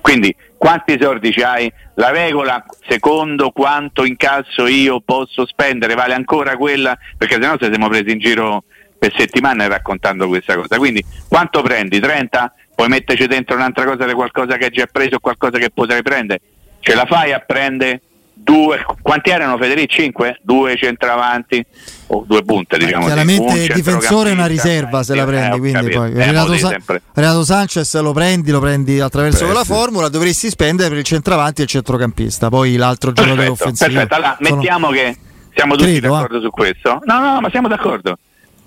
Quindi 0.00 0.34
quanti 0.56 0.96
soldi 0.98 1.30
c'hai? 1.32 1.70
La 1.94 2.10
regola 2.10 2.64
secondo 2.88 3.50
quanto 3.50 4.04
incasso 4.04 4.66
io 4.66 5.02
posso 5.04 5.46
spendere 5.46 5.94
vale 5.94 6.14
ancora 6.14 6.56
quella, 6.56 6.96
perché 7.18 7.34
sennò 7.34 7.56
se 7.60 7.68
siamo 7.68 7.88
presi 7.88 8.10
in 8.10 8.18
giro 8.18 8.64
per 9.00 9.14
settimane 9.16 9.66
raccontando 9.66 10.28
questa 10.28 10.54
cosa. 10.56 10.76
Quindi 10.76 11.02
quanto 11.26 11.62
prendi? 11.62 11.98
30? 11.98 12.52
Puoi 12.74 12.88
metterci 12.88 13.26
dentro 13.26 13.56
un'altra 13.56 13.86
cosa 13.86 14.04
di 14.04 14.12
qualcosa 14.12 14.58
che 14.58 14.66
hai 14.66 14.70
già 14.70 14.86
preso 14.92 15.16
o 15.16 15.20
qualcosa 15.20 15.56
che 15.56 15.70
potrai 15.70 16.02
prendere? 16.02 16.42
Ce 16.80 16.94
la 16.94 17.06
fai 17.06 17.32
a 17.32 17.38
prendere 17.38 18.02
due? 18.34 18.84
Quanti 19.00 19.30
erano 19.30 19.56
Federici? 19.56 20.02
Cinque? 20.02 20.38
Due 20.42 20.76
centravanti 20.76 21.64
o 22.08 22.24
due 22.26 22.44
punte 22.44 22.76
diciamo. 22.76 23.06
chiaramente 23.06 23.58
il 23.58 23.72
difensore 23.72 24.30
è 24.30 24.32
una 24.34 24.44
riserva 24.44 25.02
se 25.02 25.14
la 25.14 25.24
prendi, 25.24 25.56
eh, 25.56 25.58
quindi 25.58 25.90
poi 25.90 26.12
eh, 26.12 26.24
Renato, 26.26 26.54
Sa- 26.58 26.76
Renato, 27.14 27.42
Sanchez 27.42 28.00
lo 28.00 28.12
prendi, 28.12 28.50
lo 28.50 28.60
prendi 28.60 29.00
attraverso 29.00 29.44
Presti. 29.46 29.54
quella 29.54 29.64
formula, 29.64 30.08
dovresti 30.08 30.50
spendere 30.50 30.90
per 30.90 30.98
il 30.98 31.04
centravanti 31.04 31.62
e 31.62 31.64
il 31.64 31.70
centrocampista, 31.70 32.50
poi 32.50 32.76
l'altro 32.76 33.12
giocatore 33.12 33.46
offensivo. 33.46 33.92
Perfetto, 33.92 34.14
allora 34.14 34.36
sono... 34.38 34.56
mettiamo 34.56 34.90
che 34.90 35.16
siamo 35.54 35.74
tutti 35.74 35.90
Credo, 35.90 36.12
d'accordo 36.12 36.38
eh. 36.38 36.42
su 36.42 36.50
questo. 36.50 37.00
No, 37.04 37.18
no, 37.18 37.40
ma 37.40 37.48
siamo 37.48 37.68
d'accordo. 37.68 38.18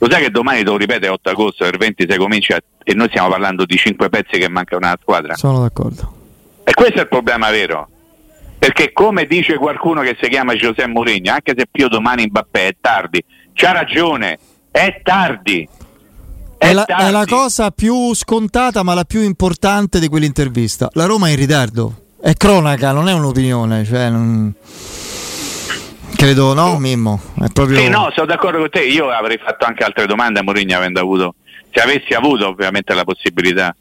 Lo 0.03 0.09
sai 0.11 0.23
che 0.23 0.31
domani, 0.31 0.63
te 0.63 0.69
lo 0.69 0.75
ripete, 0.75 1.07
8 1.07 1.29
agosto, 1.29 1.63
il 1.63 1.77
26 1.77 2.17
comincia 2.17 2.59
e 2.83 2.93
noi 2.93 3.07
stiamo 3.07 3.29
parlando 3.29 3.63
di 3.63 3.77
5 3.77 4.09
pezzi 4.09 4.37
che 4.37 4.49
manca 4.49 4.75
una 4.75 4.97
squadra? 5.01 5.33
Sono 5.35 5.61
d'accordo. 5.61 6.13
E 6.65 6.73
questo 6.73 6.97
è 6.97 7.01
il 7.03 7.07
problema 7.07 7.49
vero. 7.51 7.87
Perché 8.59 8.91
come 8.91 9.25
dice 9.25 9.55
qualcuno 9.55 10.01
che 10.01 10.17
si 10.21 10.27
chiama 10.27 10.55
Giuseppe 10.55 10.87
Mourinho, 10.87 11.31
anche 11.31 11.53
se 11.55 11.67
più 11.71 11.87
domani 11.87 12.25
Mbappé 12.25 12.67
è 12.67 12.75
tardi, 12.81 13.23
c'ha 13.53 13.71
ragione, 13.71 14.37
è 14.71 14.99
tardi. 15.01 15.69
È, 16.57 16.67
è, 16.67 16.73
la, 16.73 16.83
è, 16.83 17.09
la, 17.09 17.25
cosa 17.25 17.71
più 17.71 18.13
scontata 18.13 18.83
ma 18.83 18.93
la 18.93 19.05
più 19.05 19.21
importante 19.21 20.01
di 20.01 20.09
quell'intervista. 20.09 20.89
La 20.95 21.05
Roma 21.05 21.29
è 21.29 21.31
in 21.31 21.37
ritardo. 21.37 22.01
È 22.19 22.33
cronaca, 22.33 22.91
non 22.91 23.07
è 23.07 23.13
un'opinione. 23.13 23.85
Cioè 23.85 24.09
non... 24.09 24.53
Credo 26.15 26.53
no, 26.53 26.77
Mimmo. 26.79 27.19
È 27.41 27.47
proprio... 27.51 27.77
Sì, 27.77 27.89
no, 27.89 28.09
sono 28.13 28.25
d'accordo 28.25 28.59
con 28.59 28.69
te. 28.69 28.83
Io 28.83 29.09
avrei 29.09 29.37
fatto 29.37 29.65
anche 29.65 29.83
altre 29.83 30.05
domande 30.05 30.39
a 30.39 30.43
Mourinho 30.43 30.75
avendo 30.75 30.99
avuto, 30.99 31.35
se 31.71 31.81
avessi 31.81 32.13
avuto 32.13 32.47
ovviamente 32.47 32.93
la 32.93 33.03
possibilità 33.03 33.75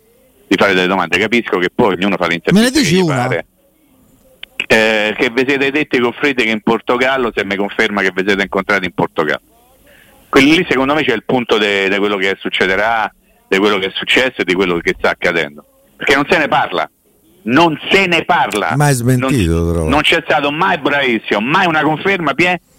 di 0.46 0.56
fare 0.56 0.74
delle 0.74 0.86
domande. 0.86 1.18
Capisco 1.18 1.58
che 1.58 1.70
poi 1.74 1.94
ognuno 1.94 2.16
fa 2.16 2.26
l'intervista. 2.26 2.52
Me 2.52 2.62
ne 2.62 2.70
dici 2.70 2.96
una? 3.00 3.28
Eh, 4.66 5.14
che 5.18 5.30
vi 5.30 5.44
siete 5.46 5.70
detti 5.70 5.98
con 5.98 6.12
Friedrich 6.12 6.48
in 6.48 6.62
Portogallo, 6.62 7.30
se 7.34 7.44
mi 7.44 7.56
conferma 7.56 8.00
che 8.00 8.10
vi 8.14 8.22
siete 8.26 8.42
incontrati 8.42 8.86
in 8.86 8.92
Portogallo. 8.92 9.40
Quelli 10.28 10.56
lì 10.56 10.66
secondo 10.68 10.94
me 10.94 11.04
c'è 11.04 11.12
il 11.12 11.24
punto 11.24 11.58
di 11.58 11.94
quello 11.98 12.16
che 12.16 12.36
succederà, 12.40 13.12
di 13.46 13.58
quello 13.58 13.78
che 13.78 13.86
è 13.86 13.92
successo 13.94 14.36
e 14.38 14.44
di 14.44 14.54
quello 14.54 14.78
che 14.78 14.94
sta 14.96 15.10
accadendo. 15.10 15.64
Perché 15.96 16.14
non 16.14 16.26
se 16.28 16.38
ne 16.38 16.48
parla 16.48 16.88
non 17.44 17.78
se 17.90 18.06
ne 18.06 18.24
parla. 18.24 18.74
Mai 18.76 18.94
smentito, 18.94 19.72
non, 19.72 19.88
non 19.88 20.00
c'è 20.02 20.22
stato 20.24 20.50
mai 20.50 20.78
bravissimo, 20.78 21.40
mai 21.40 21.66
una 21.66 21.82
conferma, 21.82 22.32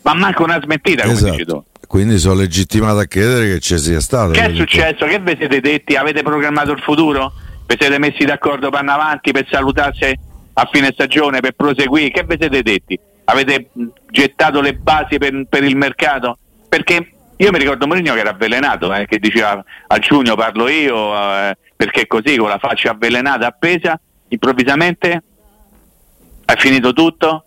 ma 0.04 0.14
manco 0.14 0.44
una 0.44 0.60
smentita, 0.62 1.04
come 1.04 1.14
esatto. 1.14 1.32
dici 1.32 1.46
tu. 1.46 1.64
Quindi 1.88 2.18
sono 2.18 2.36
legittimato 2.36 2.98
a 2.98 3.06
chiedere 3.06 3.48
che 3.48 3.60
ci 3.60 3.78
sia 3.78 4.00
stato. 4.00 4.32
Che 4.32 4.44
è 4.44 4.56
successo? 4.56 5.06
Che 5.06 5.20
vi 5.20 5.36
siete 5.38 5.60
detti? 5.60 5.96
Avete 5.96 6.24
programmato 6.24 6.72
il 6.72 6.80
futuro? 6.80 7.32
Vi 7.68 7.76
siete 7.78 8.00
messi 8.00 8.26
d'accordo 8.26 8.70
per 8.70 8.80
andare 8.80 9.02
avanti, 9.02 9.32
per 9.32 9.48
salutarsi 9.50 10.20
a 10.54 10.70
fine 10.72 10.90
stagione, 10.92 11.40
per 11.40 11.52
proseguire? 11.52 12.10
Che 12.10 12.24
vi 12.28 12.36
siete 12.40 12.64
detti? 12.64 13.00
Avete 13.26 13.70
gettato 14.10 14.60
le 14.60 14.74
basi 14.74 15.18
per, 15.18 15.46
per 15.48 15.64
il 15.64 15.76
mercato? 15.76 16.40
Perché 16.68 17.14
io 17.38 17.52
mi 17.52 17.60
ricordo 17.60 17.86
Mourinho 17.86 18.14
che 18.14 18.20
era 18.20 18.32
avvelenato, 18.32 18.94
eh, 18.94 19.06
che 19.06 19.20
diceva 19.20 19.64
a 19.88 19.98
giugno 20.00 20.36
parlo 20.36 20.68
io, 20.70 21.16
eh, 21.16 21.56
perché 21.76 22.08
così 22.08 22.38
con 22.38 22.50
la 22.50 22.58
faccia 22.58 22.92
avvelenata 22.92 23.48
appesa 23.48 24.00
improvvisamente 24.34 25.24
hai 26.46 26.58
finito 26.58 26.92
tutto, 26.92 27.46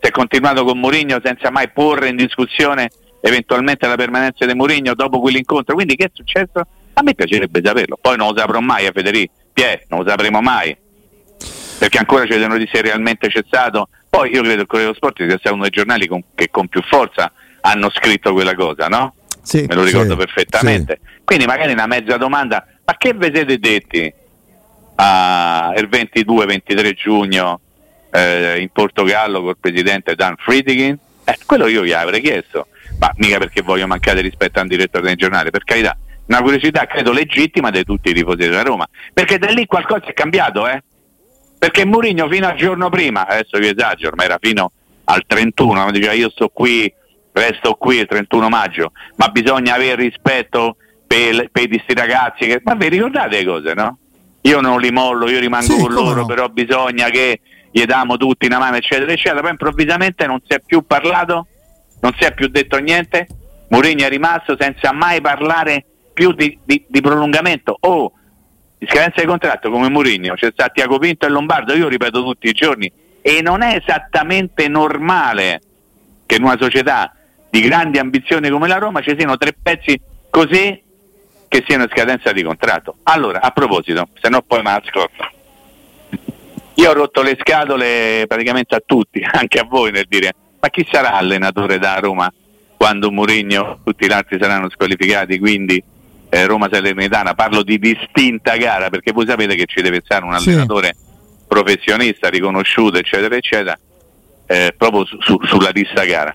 si 0.00 0.08
è 0.08 0.10
continuato 0.10 0.64
con 0.64 0.78
Mourinho 0.78 1.20
senza 1.22 1.50
mai 1.50 1.70
porre 1.70 2.08
in 2.08 2.16
discussione 2.16 2.90
eventualmente 3.20 3.86
la 3.86 3.96
permanenza 3.96 4.46
di 4.46 4.54
Mourinho 4.54 4.94
dopo 4.94 5.20
quell'incontro. 5.20 5.74
Quindi 5.74 5.96
che 5.96 6.06
è 6.06 6.10
successo? 6.12 6.66
A 6.94 7.02
me 7.02 7.14
piacerebbe 7.14 7.60
saperlo. 7.62 7.98
Poi 8.00 8.16
non 8.16 8.32
lo 8.32 8.38
saprò 8.38 8.60
mai, 8.60 8.86
eh, 8.86 8.92
Federico. 8.92 9.32
Pier, 9.52 9.84
non 9.88 10.02
lo 10.02 10.08
sapremo 10.08 10.40
mai. 10.40 10.76
Perché 11.78 11.98
ancora 11.98 12.24
c'è 12.24 12.38
notizia 12.46 12.80
realmente 12.80 13.28
cessato. 13.28 13.88
Poi 14.08 14.32
io 14.32 14.42
credo 14.42 14.56
che 14.56 14.60
il 14.62 14.66
Corriere 14.66 14.92
dello 14.92 14.94
Sport 14.94 15.26
sia 15.26 15.38
stato 15.38 15.54
uno 15.54 15.62
dei 15.62 15.70
giornali 15.70 16.06
con, 16.06 16.22
che 16.34 16.50
con 16.50 16.68
più 16.68 16.82
forza 16.82 17.32
hanno 17.60 17.90
scritto 17.90 18.32
quella 18.32 18.54
cosa, 18.54 18.88
no? 18.88 19.14
Sì, 19.42 19.64
Me 19.66 19.74
lo 19.74 19.84
ricordo 19.84 20.12
sì, 20.12 20.16
perfettamente. 20.16 21.00
Sì. 21.02 21.20
Quindi 21.24 21.46
magari 21.46 21.72
una 21.72 21.86
mezza 21.86 22.16
domanda, 22.16 22.66
ma 22.84 22.96
che 22.96 23.14
vi 23.14 23.30
siete 23.32 23.58
detti? 23.58 24.12
Uh, 25.00 25.78
il 25.78 25.88
22-23 25.90 26.92
giugno 26.92 27.60
eh, 28.10 28.60
in 28.60 28.68
Portogallo 28.70 29.42
col 29.42 29.56
presidente 29.58 30.14
Dan 30.14 30.34
Friedkin, 30.36 30.98
eh, 31.24 31.38
quello 31.46 31.66
io 31.66 31.84
gli 31.84 31.92
avrei 31.92 32.20
chiesto, 32.20 32.66
ma 32.98 33.10
mica 33.16 33.38
perché 33.38 33.62
voglio 33.62 33.86
mancare 33.86 34.20
rispetto 34.20 34.58
a 34.58 34.62
un 34.62 34.68
direttore 34.68 35.06
del 35.06 35.16
giornale, 35.16 35.50
per 35.50 35.64
carità, 35.64 35.96
una 36.26 36.42
curiosità 36.42 36.86
credo 36.86 37.12
legittima 37.12 37.70
di 37.70 37.84
tutti 37.84 38.10
i 38.10 38.14
tifosi 38.14 38.38
della 38.38 38.62
Roma, 38.62 38.88
perché 39.12 39.38
da 39.38 39.48
lì 39.48 39.66
qualcosa 39.66 40.06
è 40.06 40.12
cambiato, 40.12 40.68
eh? 40.68 40.82
Perché 41.58 41.84
Mourinho 41.84 42.28
fino 42.28 42.46
al 42.46 42.56
giorno 42.56 42.88
prima, 42.88 43.26
adesso 43.26 43.58
io 43.58 43.70
esagero, 43.70 44.14
ma 44.16 44.24
era 44.24 44.38
fino 44.40 44.72
al 45.04 45.24
31, 45.26 45.84
no? 45.84 45.90
diceva 45.90 46.12
io 46.12 46.30
sto 46.30 46.48
qui, 46.48 46.92
resto 47.32 47.74
qui 47.74 47.98
il 47.98 48.06
31 48.06 48.48
maggio, 48.48 48.92
ma 49.16 49.28
bisogna 49.28 49.74
avere 49.74 50.02
rispetto 50.02 50.76
per, 51.06 51.50
per 51.50 51.68
questi 51.68 51.94
ragazzi, 51.94 52.46
che... 52.46 52.60
ma 52.64 52.74
vi 52.74 52.88
ricordate 52.88 53.36
le 53.36 53.44
cose, 53.44 53.74
no? 53.74 53.98
Io 54.42 54.60
non 54.60 54.80
li 54.80 54.90
mollo, 54.90 55.28
io 55.28 55.38
rimango 55.38 55.72
sì, 55.72 55.78
con 55.78 55.92
loro, 55.92 56.20
no? 56.20 56.26
però 56.26 56.48
bisogna 56.48 57.08
che 57.10 57.40
gli 57.70 57.84
diamo 57.84 58.16
tutti 58.16 58.46
una 58.46 58.58
mano, 58.58 58.76
eccetera, 58.76 59.12
eccetera. 59.12 59.40
Poi 59.40 59.50
improvvisamente 59.50 60.26
non 60.26 60.40
si 60.46 60.54
è 60.54 60.60
più 60.64 60.86
parlato, 60.86 61.46
non 62.00 62.14
si 62.18 62.24
è 62.24 62.32
più 62.32 62.48
detto 62.48 62.78
niente. 62.78 63.26
Mourinho 63.68 64.04
è 64.04 64.08
rimasto 64.08 64.56
senza 64.58 64.92
mai 64.92 65.20
parlare 65.20 65.84
più 66.12 66.32
di, 66.32 66.58
di, 66.64 66.84
di 66.88 67.00
prolungamento. 67.00 67.76
O 67.80 67.88
oh, 67.88 68.12
di 68.78 68.86
scadenza 68.86 69.20
di 69.20 69.26
contratto 69.26 69.70
come 69.70 69.90
Mourinho, 69.90 70.34
c'è 70.34 70.50
stato 70.52 70.72
Tiago 70.72 70.98
Pinto 70.98 71.26
e 71.26 71.28
Lombardo, 71.28 71.74
io 71.74 71.88
ripeto 71.88 72.22
tutti 72.22 72.48
i 72.48 72.52
giorni, 72.52 72.90
e 73.20 73.42
non 73.42 73.60
è 73.62 73.76
esattamente 73.76 74.68
normale 74.68 75.60
che 76.24 76.36
in 76.36 76.44
una 76.44 76.56
società 76.58 77.14
di 77.50 77.60
grandi 77.60 77.98
ambizioni 77.98 78.48
come 78.48 78.68
la 78.68 78.78
Roma 78.78 79.02
ci 79.02 79.14
siano 79.18 79.36
tre 79.36 79.54
pezzi 79.60 80.00
così 80.30 80.82
che 81.50 81.64
siano 81.66 81.82
in 81.82 81.88
scadenza 81.90 82.30
di 82.30 82.44
contratto. 82.44 82.98
Allora, 83.02 83.40
a 83.40 83.50
proposito, 83.50 84.08
se 84.20 84.28
no 84.28 84.40
poi 84.40 84.62
mi 84.62 84.70
ascolto. 84.70 85.30
Io 86.74 86.88
ho 86.88 86.92
rotto 86.92 87.22
le 87.22 87.36
scatole 87.40 88.24
praticamente 88.28 88.76
a 88.76 88.82
tutti, 88.86 89.20
anche 89.28 89.58
a 89.58 89.64
voi 89.64 89.90
nel 89.90 90.06
dire 90.08 90.32
ma 90.60 90.68
chi 90.68 90.86
sarà 90.88 91.14
allenatore 91.14 91.78
da 91.78 91.98
Roma 91.98 92.32
quando 92.76 93.10
Mourinho, 93.10 93.80
tutti 93.82 94.06
gli 94.06 94.12
altri 94.12 94.38
saranno 94.40 94.70
squalificati, 94.70 95.38
quindi 95.38 95.82
eh, 96.28 96.46
Roma 96.46 96.68
Salernitana, 96.70 97.34
parlo 97.34 97.62
di 97.62 97.78
distinta 97.78 98.56
gara 98.56 98.88
perché 98.88 99.10
voi 99.10 99.26
sapete 99.26 99.56
che 99.56 99.66
ci 99.66 99.82
deve 99.82 100.02
essere 100.04 100.24
un 100.24 100.34
allenatore 100.34 100.94
sì. 100.96 101.44
professionista, 101.48 102.28
riconosciuto, 102.28 102.98
eccetera, 102.98 103.34
eccetera, 103.34 103.78
eh, 104.46 104.72
proprio 104.76 105.04
su, 105.04 105.18
su, 105.20 105.38
sulla 105.44 105.70
lista 105.70 106.04
gara. 106.04 106.34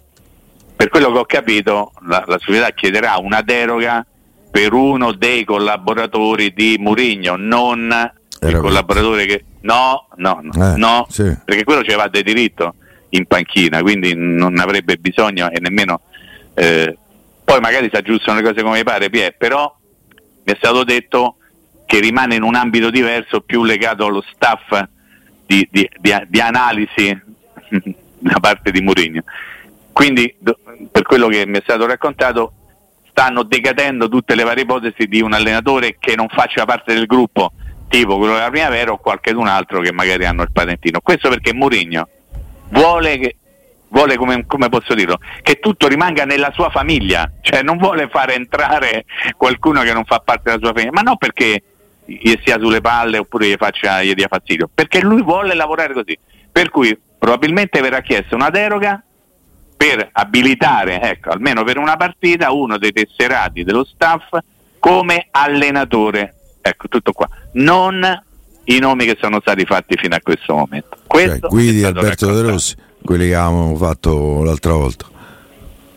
Per 0.75 0.89
quello 0.89 1.11
che 1.13 1.19
ho 1.19 1.25
capito 1.25 1.93
la, 2.07 2.23
la 2.27 2.37
società 2.37 2.71
chiederà 2.71 3.15
una 3.17 3.41
deroga 3.41 4.05
per 4.55 4.71
uno 4.71 5.11
dei 5.11 5.43
collaboratori 5.43 6.53
di 6.53 6.77
Murigno, 6.79 7.35
non 7.35 7.91
Era 7.91 8.55
il 8.55 8.63
collaboratore 8.63 9.25
che... 9.25 9.43
No, 9.63 10.07
no, 10.15 10.39
no, 10.41 10.73
eh, 10.73 10.77
no 10.77 11.05
sì. 11.09 11.35
perché 11.43 11.65
quello 11.65 11.83
ci 11.83 11.93
va 11.93 12.07
di 12.07 12.23
diritto 12.23 12.75
in 13.09 13.25
panchina, 13.25 13.81
quindi 13.81 14.13
non 14.15 14.57
avrebbe 14.57 14.95
bisogno 14.95 15.51
e 15.51 15.59
nemmeno... 15.59 15.99
Eh, 16.53 16.97
poi 17.43 17.59
magari 17.59 17.89
si 17.91 17.97
aggiustano 17.97 18.39
le 18.39 18.47
cose 18.47 18.63
come 18.63 18.81
pare, 18.83 19.09
Pier, 19.09 19.35
però 19.35 19.75
mi 20.45 20.53
è 20.53 20.55
stato 20.55 20.85
detto 20.85 21.35
che 21.85 21.99
rimane 21.99 22.35
in 22.35 22.43
un 22.43 22.55
ambito 22.55 22.89
diverso, 22.89 23.41
più 23.41 23.65
legato 23.65 24.05
allo 24.05 24.23
staff 24.33 24.87
di, 25.45 25.67
di, 25.69 25.89
di, 25.99 26.13
di 26.29 26.39
analisi 26.39 27.21
da 28.19 28.39
parte 28.39 28.71
di 28.71 28.79
Mourinho. 28.79 29.21
Quindi, 29.91 30.33
per 30.89 31.01
quello 31.01 31.27
che 31.27 31.45
mi 31.45 31.57
è 31.57 31.61
stato 31.61 31.85
raccontato, 31.85 32.53
stanno 33.15 33.43
decadendo 33.43 34.09
tutte 34.09 34.35
le 34.35 34.43
varie 34.43 34.63
ipotesi 34.63 35.07
di 35.07 35.21
un 35.21 35.31
allenatore 35.31 35.95
che 35.97 36.15
non 36.17 36.27
faccia 36.27 36.65
parte 36.65 36.93
del 36.93 37.05
gruppo, 37.05 37.53
tipo 37.87 38.17
quello 38.17 38.33
della 38.33 38.49
primavera 38.49 38.91
o 38.91 38.97
qualcun 38.97 39.47
altro 39.47 39.79
che 39.79 39.93
magari 39.93 40.25
hanno 40.25 40.41
il 40.41 40.51
patentino. 40.51 40.99
Questo 40.99 41.29
perché 41.29 41.53
Mourinho 41.53 42.09
vuole 42.71 43.17
che 43.17 43.37
vuole 43.87 44.17
come, 44.17 44.45
come, 44.45 44.67
posso 44.67 44.93
dirlo, 44.93 45.17
che 45.41 45.59
tutto 45.59 45.87
rimanga 45.87 46.25
nella 46.25 46.51
sua 46.53 46.69
famiglia, 46.69 47.31
cioè 47.39 47.61
non 47.61 47.77
vuole 47.77 48.09
fare 48.09 48.35
entrare 48.35 49.05
qualcuno 49.37 49.83
che 49.83 49.93
non 49.93 50.03
fa 50.03 50.19
parte 50.19 50.49
della 50.49 50.57
sua 50.61 50.73
famiglia, 50.73 50.91
ma 50.91 51.01
non 51.01 51.15
perché 51.15 51.63
gli 52.03 52.33
sia 52.43 52.59
sulle 52.59 52.81
palle 52.81 53.19
oppure 53.19 53.47
gli, 53.47 53.55
faccia, 53.57 54.03
gli 54.03 54.13
dia 54.13 54.27
fastidio, 54.27 54.69
perché 54.73 54.99
lui 54.99 55.21
vuole 55.21 55.53
lavorare 55.53 55.93
così. 55.93 56.19
Per 56.51 56.69
cui 56.69 56.99
probabilmente 57.17 57.79
verrà 57.79 58.01
chiesta 58.01 58.35
una 58.35 58.49
deroga 58.49 59.01
per 59.75 60.09
abilitare, 60.11 61.01
ecco, 61.01 61.29
almeno 61.29 61.63
per 61.63 61.77
una 61.77 61.95
partita, 61.95 62.51
uno 62.51 62.77
dei 62.77 62.91
tesserati 62.91 63.63
dello 63.63 63.83
staff 63.83 64.37
come 64.79 65.27
allenatore. 65.31 66.33
Ecco, 66.61 66.87
tutto 66.87 67.11
qua. 67.11 67.27
Non 67.53 68.23
i 68.65 68.79
nomi 68.79 69.05
che 69.05 69.17
sono 69.19 69.39
stati 69.41 69.65
fatti 69.65 69.95
fino 69.97 70.15
a 70.15 70.19
questo 70.21 70.55
momento. 70.55 70.97
Questo 71.05 71.39
cioè, 71.39 71.49
Guidi 71.49 71.83
Alberto 71.83 72.31
De 72.33 72.41
Rossi, 72.41 72.75
quelli 73.03 73.27
che 73.27 73.35
avevamo 73.35 73.75
fatto 73.75 74.43
l'altra 74.43 74.73
volta. 74.73 75.05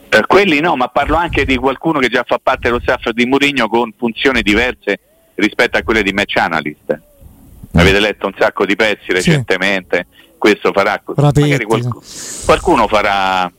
Per 0.08 0.26
quelli 0.26 0.60
no, 0.60 0.76
ma 0.76 0.88
parlo 0.88 1.16
anche 1.16 1.44
di 1.44 1.56
qualcuno 1.56 1.98
che 1.98 2.08
già 2.08 2.24
fa 2.26 2.38
parte 2.42 2.68
dello 2.68 2.80
staff 2.80 3.10
di 3.10 3.26
Murigno 3.26 3.68
con 3.68 3.92
funzioni 3.96 4.42
diverse 4.42 5.00
rispetto 5.34 5.76
a 5.76 5.82
quelle 5.82 6.02
di 6.02 6.12
match 6.12 6.36
analyst. 6.36 6.92
Mm. 6.92 7.78
Avete 7.78 8.00
letto 8.00 8.26
un 8.26 8.34
sacco 8.38 8.64
di 8.64 8.74
pezzi 8.74 9.12
recentemente, 9.12 10.06
sì. 10.10 10.24
questo 10.38 10.72
farà 10.72 11.00
magari 11.14 11.64
qualcuno, 11.64 12.02
qualcuno 12.44 12.88
farà 12.88 13.52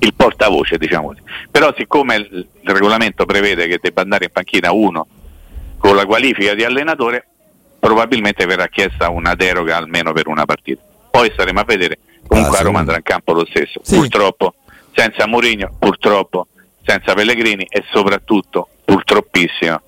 il 0.00 0.14
portavoce, 0.14 0.78
diciamo 0.78 1.08
così. 1.08 1.20
Però 1.50 1.72
siccome 1.76 2.16
il, 2.16 2.46
regolamento 2.62 3.24
prevede 3.24 3.66
che 3.66 3.78
debba 3.80 4.02
andare 4.02 4.26
in 4.26 4.30
panchina 4.30 4.72
uno 4.72 5.06
con 5.78 5.94
la 5.96 6.06
qualifica 6.06 6.54
di 6.54 6.64
allenatore, 6.64 7.26
probabilmente 7.78 8.44
verrà 8.46 8.66
chiesta 8.68 9.08
una 9.08 9.34
deroga 9.34 9.76
almeno 9.76 10.12
per 10.12 10.28
una 10.28 10.44
partita. 10.44 10.82
Poi 11.10 11.30
staremo 11.32 11.60
a 11.60 11.64
vedere. 11.64 11.98
Comunque 12.26 12.58
ah, 12.58 12.60
a 12.60 12.62
Roma 12.64 12.80
andrà 12.80 12.96
in 12.96 13.02
campo 13.02 13.32
lo 13.32 13.46
stesso. 13.46 13.80
Sì. 13.82 13.96
Purtroppo 13.96 14.54
senza 14.94 15.26
Mourinho, 15.26 15.74
purtroppo 15.78 16.48
senza 16.84 17.14
Pellegrini 17.14 17.66
e 17.68 17.84
soprattutto 17.90 18.68
purtroppissimo 18.84 19.80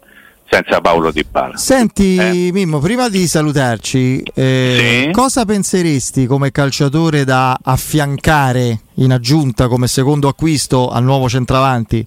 senza 0.51 0.81
Paolo 0.81 1.13
Di 1.13 1.25
Bala. 1.31 1.57
Senti 1.57 2.17
eh? 2.17 2.51
Mimmo, 2.53 2.81
prima 2.81 3.09
di 3.09 3.27
salutarci, 3.29 4.23
eh, 4.35 5.05
sì? 5.05 5.11
cosa 5.13 5.45
penseresti 5.45 6.27
come 6.27 6.51
calciatore 6.51 7.25
da 7.25 7.57
affiancare 7.63 8.81
in 8.95 9.13
aggiunta 9.13 9.69
come 9.69 9.87
secondo 9.87 10.27
acquisto 10.27 10.91
al 10.91 11.05
nuovo 11.05 11.29
centravanti? 11.29 12.05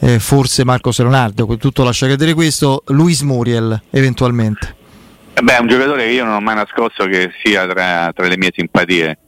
Eh, 0.00 0.20
forse 0.20 0.64
Marco 0.64 0.92
Leonardo, 0.96 1.56
tutto 1.56 1.82
lascia 1.82 2.06
cadere 2.06 2.32
questo, 2.32 2.84
Luis 2.86 3.22
Muriel 3.22 3.82
eventualmente. 3.90 4.76
Eh 5.34 5.42
beh, 5.42 5.56
è 5.56 5.60
un 5.60 5.66
giocatore 5.66 6.04
che 6.04 6.12
io 6.12 6.24
non 6.24 6.34
ho 6.34 6.40
mai 6.40 6.54
nascosto 6.54 7.06
che 7.06 7.32
sia 7.42 7.66
tra, 7.66 8.12
tra 8.14 8.28
le 8.28 8.36
mie 8.36 8.52
simpatie. 8.54 9.18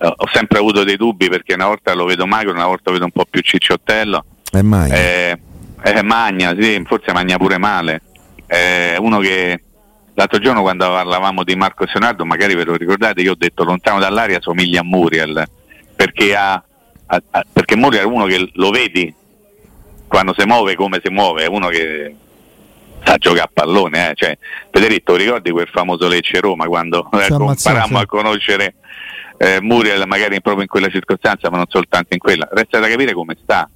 ho 0.00 0.28
sempre 0.32 0.58
avuto 0.58 0.84
dei 0.84 0.96
dubbi 0.96 1.28
perché 1.30 1.54
una 1.54 1.66
volta 1.66 1.94
lo 1.94 2.04
vedo 2.04 2.26
magro, 2.26 2.52
una 2.52 2.66
volta 2.66 2.82
lo 2.86 2.92
vedo 2.92 3.06
un 3.06 3.10
po' 3.12 3.24
più 3.28 3.40
cicciottello. 3.40 4.24
E 4.52 4.62
mai? 4.62 4.90
Eh, 5.82 6.02
magna, 6.02 6.54
sì, 6.58 6.82
forse 6.86 7.12
magna 7.12 7.36
pure 7.36 7.58
male. 7.58 8.02
Eh, 8.46 8.96
uno 8.98 9.18
che 9.18 9.60
l'altro 10.14 10.38
giorno 10.38 10.62
quando 10.62 10.86
parlavamo 10.86 11.44
di 11.44 11.54
Marco 11.54 11.84
Leonardo, 11.84 12.24
magari 12.24 12.54
ve 12.54 12.64
lo 12.64 12.74
ricordate, 12.74 13.22
io 13.22 13.32
ho 13.32 13.36
detto 13.36 13.64
lontano 13.64 13.98
dall'aria 14.00 14.40
somiglia 14.40 14.80
a 14.80 14.84
Muriel, 14.84 15.46
perché, 15.94 16.34
ha, 16.34 16.52
ha, 16.54 17.22
ha, 17.30 17.44
perché 17.52 17.76
Muriel 17.76 18.02
è 18.02 18.06
uno 18.06 18.26
che 18.26 18.50
lo 18.54 18.70
vedi 18.70 19.14
quando 20.08 20.34
si 20.36 20.44
muove 20.46 20.74
come 20.74 21.00
si 21.02 21.10
muove, 21.10 21.44
è 21.44 21.46
uno 21.46 21.68
che 21.68 22.14
sa 23.04 23.16
giocare 23.16 23.42
a 23.42 23.50
pallone. 23.52 24.10
Eh? 24.10 24.14
Cioè, 24.14 24.38
Federico, 24.70 25.14
ricordi 25.14 25.50
quel 25.50 25.68
famoso 25.68 26.08
Lecce 26.08 26.40
Roma 26.40 26.66
quando 26.66 27.08
eh, 27.12 27.26
imparammo 27.28 27.98
a 27.98 28.06
conoscere 28.06 28.74
eh, 29.36 29.60
Muriel 29.60 30.04
magari 30.06 30.40
proprio 30.40 30.62
in 30.62 30.68
quella 30.68 30.88
circostanza, 30.88 31.50
ma 31.50 31.58
non 31.58 31.66
soltanto 31.68 32.14
in 32.14 32.18
quella. 32.18 32.48
Resta 32.50 32.80
da 32.80 32.88
capire 32.88 33.12
come 33.12 33.36
sta 33.40 33.68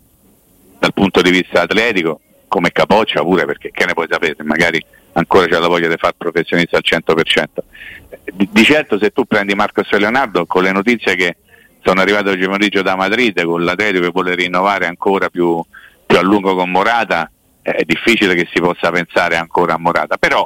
dal 0.83 0.93
punto 0.93 1.23
di 1.23 1.31
vista 1.31 1.63
atletico, 1.63 2.19
come 2.49 2.73
capoccia 2.73 3.23
pure, 3.23 3.45
perché 3.45 3.71
che 3.71 3.87
ne 3.87 3.93
puoi 3.93 4.09
sapere 4.11 4.35
magari 4.43 4.85
ancora 5.13 5.47
c'è 5.47 5.61
la 5.61 5.69
voglia 5.69 5.87
di 5.87 5.95
fare 5.97 6.15
professionista 6.19 6.77
al 6.77 6.83
100%. 6.85 7.45
Di, 8.33 8.49
di 8.51 8.65
certo 8.65 8.99
se 8.99 9.11
tu 9.11 9.25
prendi 9.25 9.55
Marcos 9.55 9.89
Leonardo 9.93 10.45
con 10.45 10.65
le 10.65 10.73
notizie 10.73 11.15
che 11.15 11.37
sono 11.85 12.01
arrivate 12.01 12.31
oggi 12.31 12.45
pomeriggio 12.47 12.83
da 12.83 12.97
Madrid, 12.97 13.41
con 13.45 13.63
l'Atletico 13.63 14.07
che 14.07 14.11
vuole 14.11 14.35
rinnovare 14.35 14.87
ancora 14.87 15.29
più, 15.31 15.63
più 16.05 16.19
a 16.19 16.21
lungo 16.21 16.57
con 16.57 16.69
Morata, 16.69 17.31
è 17.63 17.85
difficile 17.85 18.35
che 18.35 18.49
si 18.53 18.61
possa 18.61 18.91
pensare 18.91 19.37
ancora 19.37 19.75
a 19.75 19.79
Morata, 19.79 20.17
però, 20.17 20.45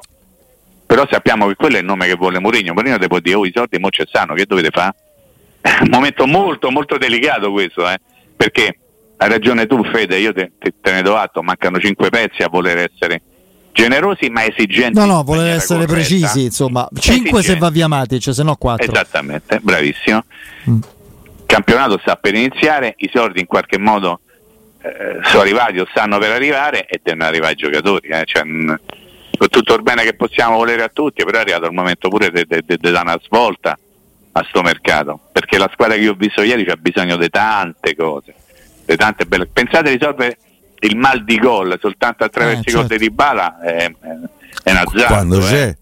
però 0.85 1.07
sappiamo 1.11 1.47
che 1.47 1.55
quello 1.55 1.77
è 1.77 1.81
il 1.81 1.87
nome 1.87 2.07
che 2.07 2.15
vuole 2.15 2.41
Mourinho, 2.41 2.75
Mourinho 2.75 2.99
ti 2.99 3.07
può 3.07 3.21
dire, 3.21 3.37
oh 3.37 3.47
i 3.47 3.53
soldi 3.55 3.79
mo 3.79 3.89
c'è 3.89 4.05
stanno, 4.07 4.35
che 4.35 4.45
dovete 4.45 4.69
fare? 4.69 4.95
È 5.63 5.79
un 5.81 5.89
momento 5.89 6.27
molto 6.27 6.71
molto 6.71 6.99
delicato 6.99 7.51
questo, 7.53 7.89
eh? 7.89 7.97
perché 8.37 8.81
hai 9.19 9.29
ragione 9.29 9.67
tu 9.67 9.83
Fede, 9.85 10.19
io 10.19 10.33
te, 10.33 10.53
te, 10.59 10.75
te, 10.81 10.93
ne 10.93 11.03
do 11.03 11.17
atto, 11.17 11.43
mancano 11.43 11.79
cinque 11.79 12.11
pezzi 12.11 12.43
a 12.43 12.49
voler 12.49 12.91
essere 12.91 13.23
generosi 13.73 14.29
ma 14.31 14.45
esigenti. 14.45 14.99
No, 14.99 15.05
no, 15.05 15.23
voler 15.23 15.55
essere 15.55 15.87
corretta. 15.87 15.93
precisi, 15.93 16.45
insomma, 16.45 16.89
5 16.93 17.43
se 17.43 17.57
va 17.57 17.69
via 17.71 17.89
Matic, 17.89 18.33
se 18.33 18.43
no 18.43 18.57
4. 18.57 18.91
Esattamente, 18.91 19.61
bravissimo. 19.61 20.25
Mm. 20.71 20.77
Il 20.77 21.45
campionato 21.47 21.99
sta 21.99 22.17
per 22.17 22.35
iniziare, 22.35 22.95
i 22.99 23.11
soldi 23.13 23.41
in 23.41 23.47
qualche 23.47 23.79
modo 23.79 24.21
eh, 24.83 25.21
sono 25.25 25.43
arrivati 25.43 25.79
o 25.79 25.87
stanno 25.91 26.19
per 26.19 26.31
arrivare 26.31 26.87
e 26.87 27.01
devono 27.03 27.25
arrivare 27.25 27.53
i 27.53 27.57
giocatori. 27.57 28.09
Eh. 28.09 28.23
Cioè, 28.25 28.45
mh, 28.45 28.81
tutto 29.51 29.75
il 29.75 29.83
bene 29.83 30.03
che 30.03 30.15
possiamo 30.15 30.57
volere 30.57 30.83
a 30.83 30.91
tutti, 30.93 31.23
però 31.25 31.39
è 31.39 31.41
arrivato 31.43 31.67
il 31.67 31.73
momento 31.73 32.09
pure 32.09 32.31
di 32.31 32.45
dare 32.47 32.99
una 33.01 33.21
svolta 33.23 33.79
a 34.33 34.47
sto 34.49 34.63
mercato, 34.63 35.21
perché 35.33 35.59
la 35.59 35.69
squadra 35.73 35.97
che 35.97 36.09
ho 36.09 36.15
visto 36.15 36.43
ieri 36.43 36.65
ha 36.71 36.77
bisogno 36.77 37.17
di 37.17 37.29
tante 37.31 37.95
cose, 37.95 38.35
di 38.87 38.97
tante 38.97 39.27
belle. 39.27 39.47
Pensate 39.47 39.89
a 39.89 39.93
risolvere 39.93 40.39
il 40.81 40.97
mal 40.97 41.25
di 41.25 41.39
gol 41.39 41.77
soltanto 41.81 42.25
attraverso 42.25 42.59
eh, 42.59 42.61
i 42.61 42.71
certo. 42.71 42.87
gol 42.89 42.99
di 42.99 43.11
Bala 43.11 43.61
è, 43.61 43.93
è 44.63 44.71
un 44.71 44.77
azzardo. 44.77 45.07
Quando 45.07 45.39
eh. 45.39 45.43
c'è? 45.43 45.77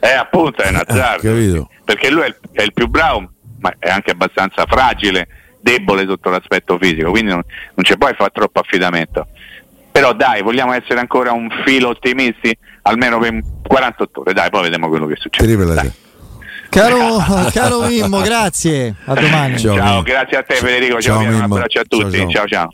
Eh, 0.00 0.12
appunto, 0.12 0.62
è 0.62 0.68
un 0.68 0.76
azzardo. 0.76 1.28
Eh, 1.28 1.66
perché 1.84 2.10
lui 2.10 2.22
è 2.22 2.26
il, 2.26 2.36
è 2.52 2.62
il, 2.62 2.72
più 2.72 2.86
bravo, 2.88 3.30
ma 3.60 3.74
è 3.78 3.88
anche 3.88 4.12
abbastanza 4.12 4.64
fragile, 4.66 5.28
debole 5.60 6.06
sotto 6.06 6.30
l'aspetto 6.30 6.78
fisico, 6.78 7.10
quindi 7.10 7.30
non, 7.30 7.42
non 7.74 7.84
ci 7.84 7.96
puoi 7.96 8.14
fare 8.14 8.30
troppo 8.32 8.60
affidamento. 8.60 9.26
Però 9.90 10.12
dai, 10.12 10.42
vogliamo 10.42 10.72
essere 10.74 11.00
ancora 11.00 11.32
un 11.32 11.48
filo 11.64 11.88
ottimisti, 11.88 12.56
almeno 12.82 13.18
per 13.18 13.40
48 13.66 14.20
ore, 14.20 14.32
dai, 14.32 14.50
poi 14.50 14.62
vediamo 14.62 14.88
quello 14.88 15.06
che 15.06 15.16
succede. 15.16 15.44
Caro, 16.70 17.18
caro 17.52 17.86
Mimmo, 17.86 18.20
grazie. 18.20 18.94
A 19.06 19.14
domani. 19.14 19.58
Ciao, 19.58 19.74
ciao 19.74 20.02
grazie 20.02 20.36
a 20.36 20.42
te 20.42 20.54
Federico. 20.54 21.00
Ciao, 21.00 21.22
ciao 21.22 21.34
un 21.34 21.40
abbraccio 21.40 21.80
a 21.80 21.84
tutti. 21.86 22.18
ciao. 22.18 22.30
ciao. 22.30 22.46
ciao. 22.46 22.68